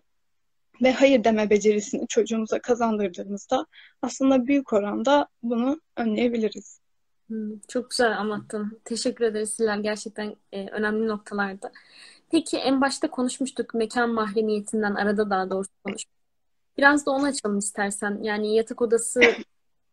[0.82, 3.66] ve hayır deme becerisini çocuğumuza kazandırdığımızda
[4.02, 6.80] aslında büyük oranda bunu önleyebiliriz.
[7.28, 8.82] Hmm, çok güzel anlattın.
[8.86, 9.84] Teşekkür ederiz Hilal.
[9.84, 11.72] Gerçekten e, önemli noktalarda.
[12.32, 16.20] Peki en başta konuşmuştuk mekan mahremiyetinden arada daha doğrusu konuşmuştuk.
[16.78, 18.20] Biraz da onu açalım istersen.
[18.24, 19.22] Yani yatak odası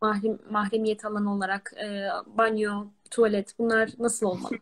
[0.03, 4.59] mahrem, mahremiyet alanı olarak e, banyo, tuvalet bunlar nasıl olmalı?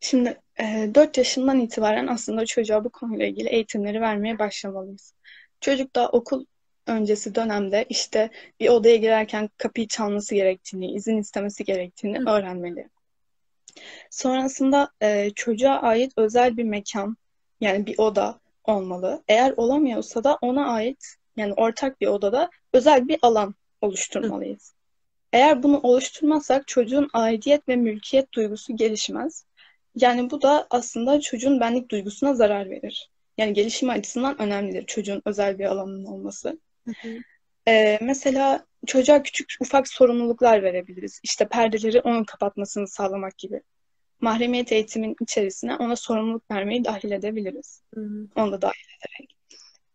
[0.00, 5.14] Şimdi e, 4 yaşından itibaren aslında çocuğa bu konuyla ilgili eğitimleri vermeye başlamalıyız.
[5.60, 6.44] Çocuk da okul
[6.86, 8.30] öncesi dönemde işte
[8.60, 12.30] bir odaya girerken kapıyı çalması gerektiğini, izin istemesi gerektiğini Hı.
[12.30, 12.88] öğrenmeli.
[14.10, 17.16] Sonrasında e, çocuğa ait özel bir mekan
[17.60, 19.22] yani bir oda olmalı.
[19.28, 24.74] Eğer olamıyorsa da ona ait yani ortak bir odada özel bir alan oluşturmalıyız.
[25.32, 29.46] Eğer bunu oluşturmazsak çocuğun aidiyet ve mülkiyet duygusu gelişmez.
[29.94, 33.10] Yani bu da aslında çocuğun benlik duygusuna zarar verir.
[33.38, 36.60] Yani gelişim açısından önemlidir çocuğun özel bir alanının olması.
[37.68, 41.20] Ee, mesela çocuğa küçük ufak sorumluluklar verebiliriz.
[41.22, 43.62] İşte perdeleri onun kapatmasını sağlamak gibi.
[44.20, 47.82] Mahremiyet eğitimin içerisine ona sorumluluk vermeyi dahil edebiliriz.
[47.94, 48.28] Hı hı.
[48.36, 49.36] Onu da dahil ederek.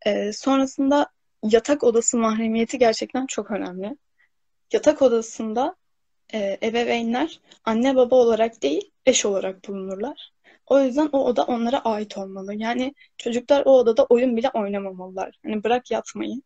[0.06, 1.10] Ee, sonrasında
[1.44, 3.98] yatak odası mahremiyeti gerçekten çok önemli.
[4.74, 5.76] Yatak odasında
[6.34, 10.32] e, ebeveynler anne baba olarak değil eş olarak bulunurlar.
[10.66, 12.56] O yüzden o oda onlara ait olmalı.
[12.56, 15.40] Yani çocuklar o odada oyun bile oynamamalılar.
[15.44, 16.42] Hani bırak yatmayı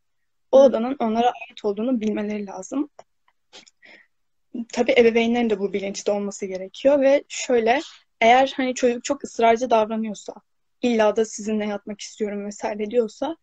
[0.51, 2.89] o odanın onlara ait olduğunu bilmeleri lazım.
[4.73, 7.79] Tabii ebeveynlerin de bu bilinçte olması gerekiyor ve şöyle
[8.21, 10.33] eğer hani çocuk çok ısrarcı davranıyorsa
[10.81, 13.37] illa da sizinle yatmak istiyorum vesaire diyorsa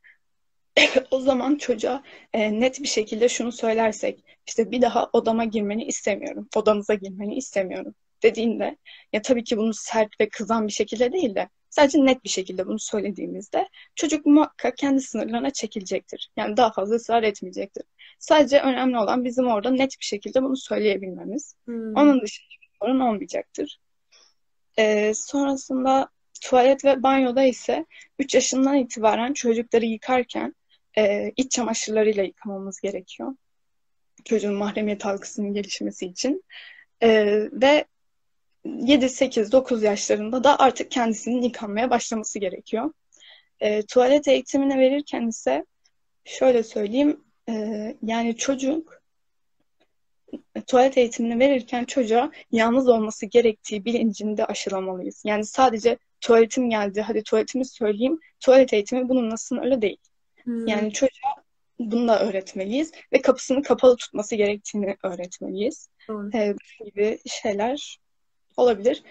[1.10, 2.02] o zaman çocuğa
[2.32, 7.94] e, net bir şekilde şunu söylersek işte bir daha odama girmeni istemiyorum, odanıza girmeni istemiyorum
[8.22, 8.76] dediğinde
[9.12, 12.66] ya tabii ki bunu sert ve kızan bir şekilde değil de Sadece net bir şekilde
[12.66, 16.30] bunu söylediğimizde çocuk muhakkak kendi sınırlarına çekilecektir.
[16.36, 17.82] Yani daha fazla ısrar etmeyecektir.
[18.18, 21.54] Sadece önemli olan bizim orada net bir şekilde bunu söyleyebilmemiz.
[21.64, 21.96] Hmm.
[21.96, 23.78] Onun dışında bir sorun olmayacaktır.
[24.78, 26.08] Ee, sonrasında
[26.40, 27.86] tuvalet ve banyoda ise
[28.18, 30.54] 3 yaşından itibaren çocukları yıkarken
[30.98, 33.34] e, iç çamaşırlarıyla yıkamamız gerekiyor.
[34.24, 36.44] Çocuğun mahremiyet algısının gelişmesi için.
[37.02, 37.10] E,
[37.52, 37.84] ve
[38.64, 42.92] 7, 8, 9 yaşlarında da artık kendisinin yıkanmaya başlaması gerekiyor.
[43.60, 45.64] E, tuvalet eğitimini verirken ise
[46.24, 49.02] şöyle söyleyeyim, e, yani çocuk
[50.66, 55.22] tuvalet eğitimini verirken çocuğa yalnız olması gerektiği bilincinde aşılamalıyız.
[55.24, 58.20] Yani sadece tuvaletim geldi, hadi tuvaletimi söyleyeyim.
[58.40, 59.98] Tuvalet eğitimi bunun nasıl öyle değil.
[60.48, 60.66] Hmm.
[60.66, 61.34] Yani çocuğa
[61.78, 65.88] bunu da öğretmeliyiz ve kapısını kapalı tutması gerektiğini öğretmeliyiz.
[66.08, 66.30] Doğru.
[66.34, 67.98] Ee, gibi şeyler
[68.56, 69.02] olabilir.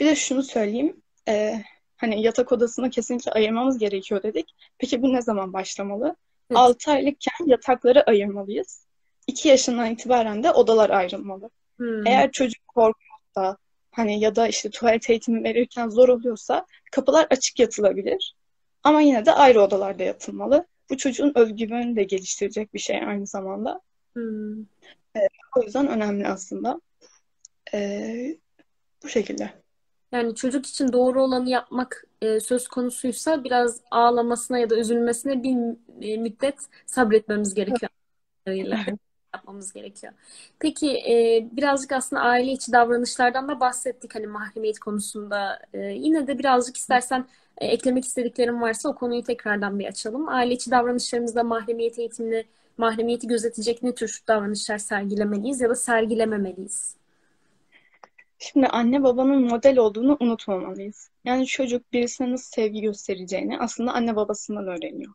[0.00, 1.02] Bir de şunu söyleyeyim.
[1.28, 1.62] Ee,
[1.96, 4.54] hani yatak odasını kesinlikle ayırmamız gerekiyor dedik.
[4.78, 6.16] Peki bu ne zaman başlamalı?
[6.50, 6.58] Evet.
[6.58, 8.86] 6 aylıkken yatakları ayırmalıyız.
[9.26, 11.50] 2 yaşından itibaren de odalar ayrılmalı.
[11.76, 12.06] Hmm.
[12.06, 13.56] Eğer çocuk korkuyorsa
[13.90, 18.34] hani ya da işte tuvalet eğitimi verirken zor oluyorsa kapılar açık yatılabilir.
[18.82, 20.66] Ama yine de ayrı odalarda yatılmalı.
[20.90, 23.80] Bu çocuğun özgüvenini de geliştirecek bir şey aynı zamanda.
[24.12, 24.64] Hmm.
[25.56, 26.80] O yüzden önemli aslında.
[27.74, 28.36] Ee,
[29.02, 29.50] bu şekilde.
[30.12, 35.56] Yani çocuk için doğru olanı yapmak e, söz konusuysa biraz ağlamasına ya da üzülmesine bir
[36.02, 37.90] e, müddet sabretmemiz gerekiyor.
[39.34, 40.12] yapmamız gerekiyor.
[40.58, 45.58] Peki e, birazcık aslında aile içi davranışlardan da bahsettik hani mahremiyet konusunda.
[45.72, 47.26] E, yine de birazcık istersen
[47.58, 50.28] e, eklemek istediklerim varsa o konuyu tekrardan bir açalım.
[50.28, 52.44] Aile içi davranışlarımızda mahremiyet eğitimini,
[52.78, 56.96] mahremiyeti gözetecek ne tür davranışlar sergilemeliyiz ya da sergilememeliyiz?
[58.38, 61.10] Şimdi anne babanın model olduğunu unutmamalıyız.
[61.24, 65.12] Yani çocuk birisine nasıl sevgi göstereceğini aslında anne babasından öğreniyor.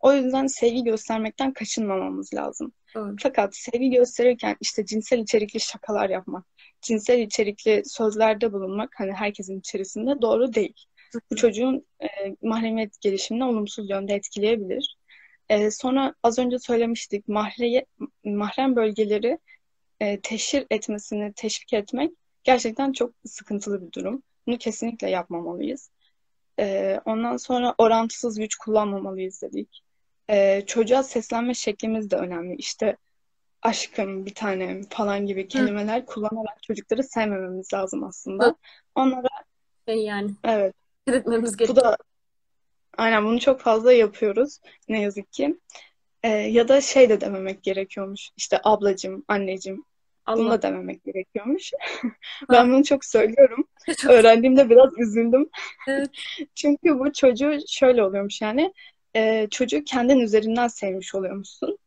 [0.00, 2.72] O yüzden sevgi göstermekten kaçınmamamız lazım.
[2.94, 3.16] Doğru.
[3.22, 6.44] Fakat sevgi gösterirken işte cinsel içerikli şakalar yapmak,
[6.82, 10.84] cinsel içerikli sözlerde bulunmak hani herkesin içerisinde doğru değil.
[11.30, 12.06] Bu çocuğun e,
[12.42, 14.96] mahremiyet gelişimini olumsuz yönde etkileyebilir.
[15.48, 17.86] E, sonra az önce söylemiştik mahreye,
[18.24, 19.38] mahrem bölgeleri
[20.00, 22.12] e, teşhir etmesini teşvik etmek
[22.44, 24.22] gerçekten çok sıkıntılı bir durum.
[24.46, 25.90] Bunu kesinlikle yapmamalıyız.
[26.58, 29.82] E, ondan sonra orantısız güç kullanmamalıyız dedik.
[30.28, 32.56] E, çocuğa seslenme şeklimiz de önemli.
[32.56, 32.96] İşte
[33.62, 38.46] aşkım, bir tanem falan gibi kelimeler kullanarak çocukları sevmememiz lazım aslında.
[38.46, 38.54] Hı.
[38.94, 39.28] Onlara
[39.88, 40.74] Şey yani evet
[41.06, 41.84] etmemiz bu gerekiyor.
[41.84, 41.96] da
[42.96, 45.60] aynen bunu çok fazla yapıyoruz ne yazık ki.
[46.22, 48.30] E, ya da şey de dememek gerekiyormuş.
[48.36, 49.84] İşte ablacım, anneciğim
[50.28, 51.70] bunu da dememek gerekiyormuş.
[52.50, 53.68] Ben bunu çok söylüyorum.
[53.98, 55.50] Çok- Öğrendiğimde biraz üzüldüm.
[55.88, 56.10] Evet.
[56.54, 58.72] Çünkü bu çocuğu şöyle oluyormuş yani
[59.16, 61.78] e, çocuğu kendin üzerinden sevmiş oluyormuşsun.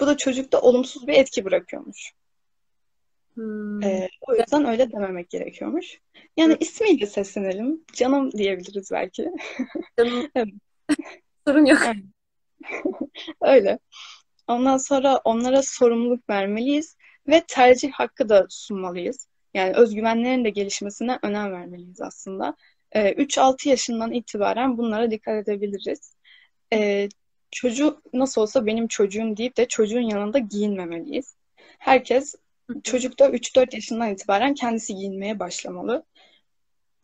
[0.00, 2.12] Bu da çocukta olumsuz bir etki bırakıyormuş.
[3.36, 3.82] Hmm.
[3.82, 6.00] E, o yüzden öyle dememek gerekiyormuş.
[6.36, 7.84] Yani ismiyle seslenelim.
[7.92, 9.30] Canım diyebiliriz belki.
[9.98, 10.30] Canım-.
[11.46, 11.78] Sorun yok.
[13.42, 13.78] Öyle.
[14.48, 16.96] Ondan sonra onlara sorumluluk vermeliyiz
[17.28, 19.28] ve tercih hakkı da sunmalıyız.
[19.54, 22.56] Yani özgüvenlerin de gelişmesine önem vermeliyiz aslında.
[22.92, 26.16] Ee, 3-6 yaşından itibaren bunlara dikkat edebiliriz.
[26.72, 27.08] Ee,
[27.50, 31.36] çocuk nasıl olsa benim çocuğum deyip de çocuğun yanında giyinmemeliyiz.
[31.78, 32.34] Herkes
[32.82, 36.04] çocuk da 3-4 yaşından itibaren kendisi giyinmeye başlamalı.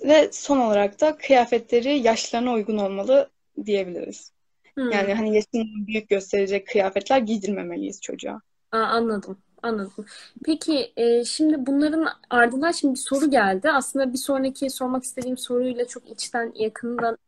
[0.04, 3.30] Ve son olarak da kıyafetleri yaşlarına uygun olmalı
[3.64, 4.32] diyebiliriz.
[4.74, 4.90] Hmm.
[4.90, 8.40] Yani hani yaşını büyük gösterecek kıyafetler giydirmemeliyiz çocuğa.
[8.72, 9.38] Aa, anladım.
[9.62, 10.06] Anladım.
[10.44, 13.70] Peki e, şimdi bunların ardından şimdi bir soru geldi.
[13.70, 17.18] Aslında bir sonraki sormak istediğim soruyla çok içten yakından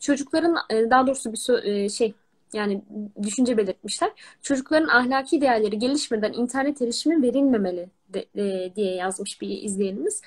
[0.00, 2.14] çocukların e, daha doğrusu bir e, şey
[2.52, 2.82] yani
[3.22, 4.10] düşünce belirtmişler.
[4.42, 10.22] Çocukların ahlaki değerleri gelişmeden internet erişimi verilmemeli de- e, diye yazmış bir izleyenimiz.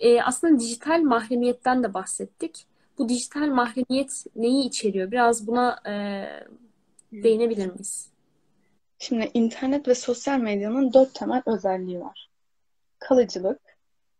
[0.00, 2.66] E, aslında dijital mahremiyetten de bahsettik.
[2.98, 5.10] Bu dijital mahremiyet neyi içeriyor?
[5.10, 5.92] Biraz buna e,
[7.12, 8.08] değinebilir miyiz?
[8.98, 12.30] Şimdi internet ve sosyal medyanın dört temel özelliği var.
[12.98, 13.60] Kalıcılık,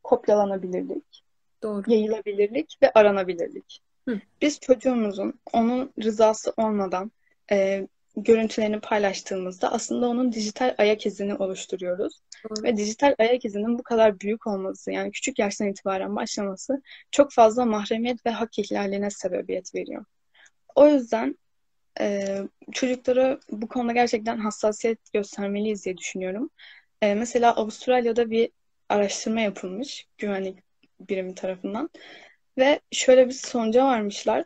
[0.03, 1.25] kopyalanabilirlik,
[1.63, 1.93] Doğru.
[1.93, 3.83] yayılabilirlik ve aranabilirlik.
[4.09, 4.21] Hı.
[4.43, 7.13] Biz çocuğumuzun onun rızası olmadan
[7.53, 7.87] e,
[8.17, 12.21] görüntülerini paylaştığımızda aslında onun dijital ayak izini oluşturuyoruz.
[12.45, 12.65] Doğru.
[12.65, 17.65] Ve dijital ayak izinin bu kadar büyük olması, yani küçük yaştan itibaren başlaması çok fazla
[17.65, 20.05] mahremiyet ve hak ihlaline sebebiyet veriyor.
[20.75, 21.39] O yüzden
[22.01, 22.39] e,
[22.73, 26.51] çocuklara bu konuda gerçekten hassasiyet göstermeliyiz diye düşünüyorum.
[27.03, 28.51] E, mesela Avustralya'da bir
[28.89, 30.59] araştırma yapılmış güvenlik
[31.01, 31.91] birimi tarafından
[32.59, 34.45] ve şöyle bir sonuca varmışlar.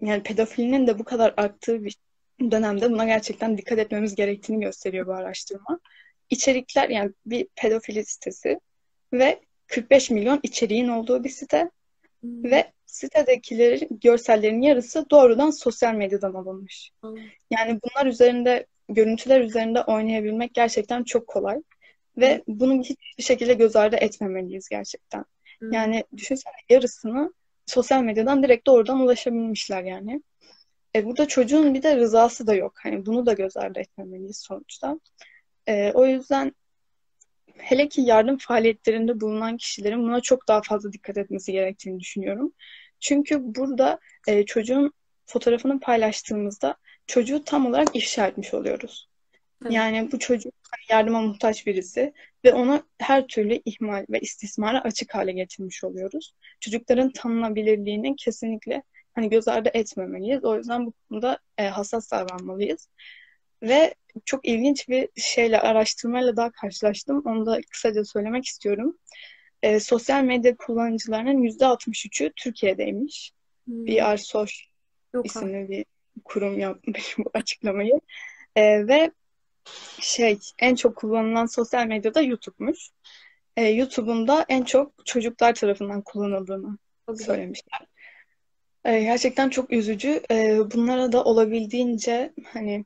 [0.00, 1.96] Yani pedofilinin de bu kadar arttığı bir
[2.40, 5.80] dönemde buna gerçekten dikkat etmemiz gerektiğini gösteriyor bu araştırma.
[6.30, 8.60] İçerikler yani bir pedofili sitesi
[9.12, 11.70] ve 45 milyon içeriğin olduğu bir site
[12.20, 12.44] hmm.
[12.44, 16.90] ve sitedekilerin görsellerin yarısı doğrudan sosyal medyadan alınmış.
[17.00, 17.16] Hmm.
[17.50, 21.62] Yani bunlar üzerinde görüntüler üzerinde oynayabilmek gerçekten çok kolay
[22.16, 22.60] ve hmm.
[22.60, 25.24] bunu hiçbir şekilde göz ardı etmemeliyiz gerçekten.
[25.58, 25.72] Hmm.
[25.72, 27.34] Yani düşünsene yarısını
[27.66, 30.22] sosyal medyadan direkt doğrudan ulaşabilmişler yani.
[30.96, 32.74] E, burada çocuğun bir de rızası da yok.
[32.82, 35.00] Hani bunu da göz ardı etmemeliyiz sonuçta.
[35.68, 36.54] E, o yüzden
[37.56, 42.52] hele ki yardım faaliyetlerinde bulunan kişilerin buna çok daha fazla dikkat etmesi gerektiğini düşünüyorum.
[43.00, 44.92] Çünkü burada e, çocuğun
[45.26, 46.76] fotoğrafını paylaştığımızda
[47.06, 49.08] çocuğu tam olarak ifşa etmiş oluyoruz.
[49.62, 49.72] Evet.
[49.72, 50.54] Yani bu çocuk
[50.90, 52.12] yardıma muhtaç birisi
[52.44, 56.34] ve onu her türlü ihmal ve istismara açık hale getirmiş oluyoruz.
[56.60, 58.82] Çocukların tanınabilirliğini kesinlikle
[59.20, 60.44] hani göz ardı etmemeliyiz.
[60.44, 62.88] O yüzden bu konuda e, hassas davranmalıyız.
[63.62, 63.94] Ve
[64.24, 67.22] çok ilginç bir şeyle, araştırmayla daha karşılaştım.
[67.26, 68.98] Onu da kısaca söylemek istiyorum.
[69.62, 73.32] E, sosyal medya kullanıcılarının %63'ü Türkiye'deymiş.
[73.64, 73.86] Hmm.
[73.86, 74.68] BR Soş
[75.24, 75.84] isimli bir
[76.24, 78.00] kurum yapmış bu açıklamayı.
[78.56, 79.10] E, ve
[80.00, 82.90] şey en çok kullanılan sosyal medyada YouTube'muş.
[83.56, 87.26] E, YouTube'un da en çok çocuklar tarafından kullanıldığını okay.
[87.26, 87.89] söylemişler.
[88.84, 90.22] E, gerçekten çok üzücü.
[90.30, 92.84] E, bunlara da olabildiğince hani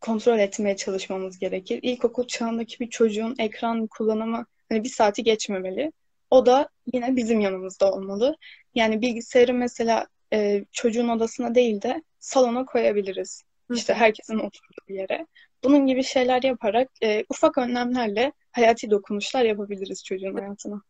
[0.00, 1.80] kontrol etmeye çalışmamız gerekir.
[1.82, 5.92] İlkokul çağındaki bir çocuğun ekran kullanımı hani bir saati geçmemeli.
[6.30, 8.36] O da yine bizim yanımızda olmalı.
[8.74, 13.42] Yani bilgisayarı mesela e, çocuğun odasına değil de salona koyabiliriz.
[13.74, 15.26] İşte herkesin oturduğu bir yere.
[15.64, 20.82] Bunun gibi şeyler yaparak e, ufak önlemlerle hayati dokunuşlar yapabiliriz çocuğun hayatına.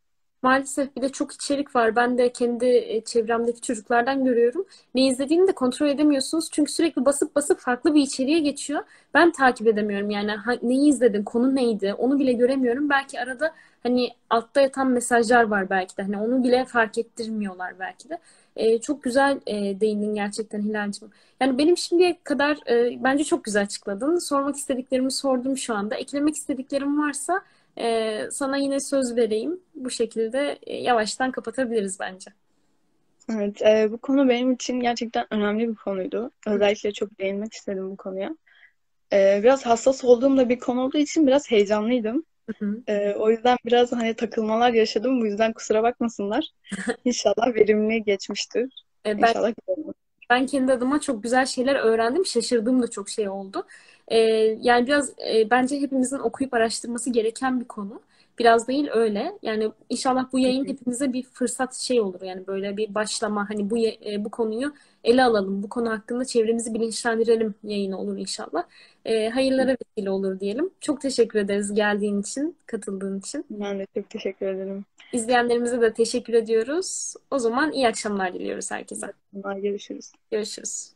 [0.43, 1.97] Maalesef bir de çok içerik var.
[1.97, 4.65] Ben de kendi e, çevremdeki çocuklardan görüyorum.
[4.95, 6.49] Ne izlediğini de kontrol edemiyorsunuz.
[6.53, 8.83] Çünkü sürekli basıp basıp farklı bir içeriğe geçiyor.
[9.15, 10.33] Ben takip edemiyorum yani
[10.63, 12.91] neyi izledin, konu neydi onu bile göremiyorum.
[12.91, 16.03] Belki arada hani altta yatan mesajlar var belki de.
[16.03, 18.19] Hani onu bile fark ettirmiyorlar belki de.
[18.57, 21.11] Ee, çok güzel e, değindin gerçekten Hilal'cığım.
[21.41, 24.19] Yani benim şimdiye kadar e, bence çok güzel açıkladın.
[24.19, 25.95] Sormak istediklerimi sordum şu anda.
[25.95, 27.43] Eklemek istediklerim varsa
[27.81, 29.61] ee, sana yine söz vereyim.
[29.75, 32.31] Bu şekilde e, yavaştan kapatabiliriz bence.
[33.33, 36.31] Evet, e, bu konu benim için gerçekten önemli bir konuydu.
[36.47, 38.37] Özellikle çok değinmek istedim bu konuya.
[39.13, 42.25] E, biraz hassas olduğum da bir konu olduğu için biraz heyecanlıydım.
[42.87, 45.21] E, o yüzden biraz hani takılmalar yaşadım.
[45.21, 46.45] Bu yüzden kusura bakmasınlar.
[47.05, 48.85] İnşallah verimli geçmiştir.
[49.07, 49.53] E, ben, İnşallah
[50.31, 52.27] ben kendi adıma çok güzel şeyler öğrendim.
[52.27, 53.67] Şaşırdığım da çok şey oldu.
[54.09, 54.19] E,
[54.63, 58.01] yani biraz e, bence hepimizin okuyup araştırması gereken bir konu.
[58.41, 59.33] Biraz değil öyle.
[59.43, 62.23] Yani inşallah bu yayın hepimize bir fırsat şey olur.
[62.23, 64.75] Yani böyle bir başlama hani bu e, bu konuyu
[65.05, 65.63] ele alalım.
[65.63, 68.65] Bu konu hakkında çevremizi bilinçlendirelim yayını olur inşallah.
[69.05, 70.71] E, hayırlara vesile olur diyelim.
[70.81, 73.47] Çok teşekkür ederiz geldiğin için, katıldığın için.
[73.51, 74.85] Ben de çok teşekkür ederim.
[75.13, 77.15] İzleyenlerimize de teşekkür ediyoruz.
[77.31, 79.13] O zaman iyi akşamlar diliyoruz herkese.
[79.63, 80.13] Görüşürüz.
[80.31, 80.93] Görüşürüz.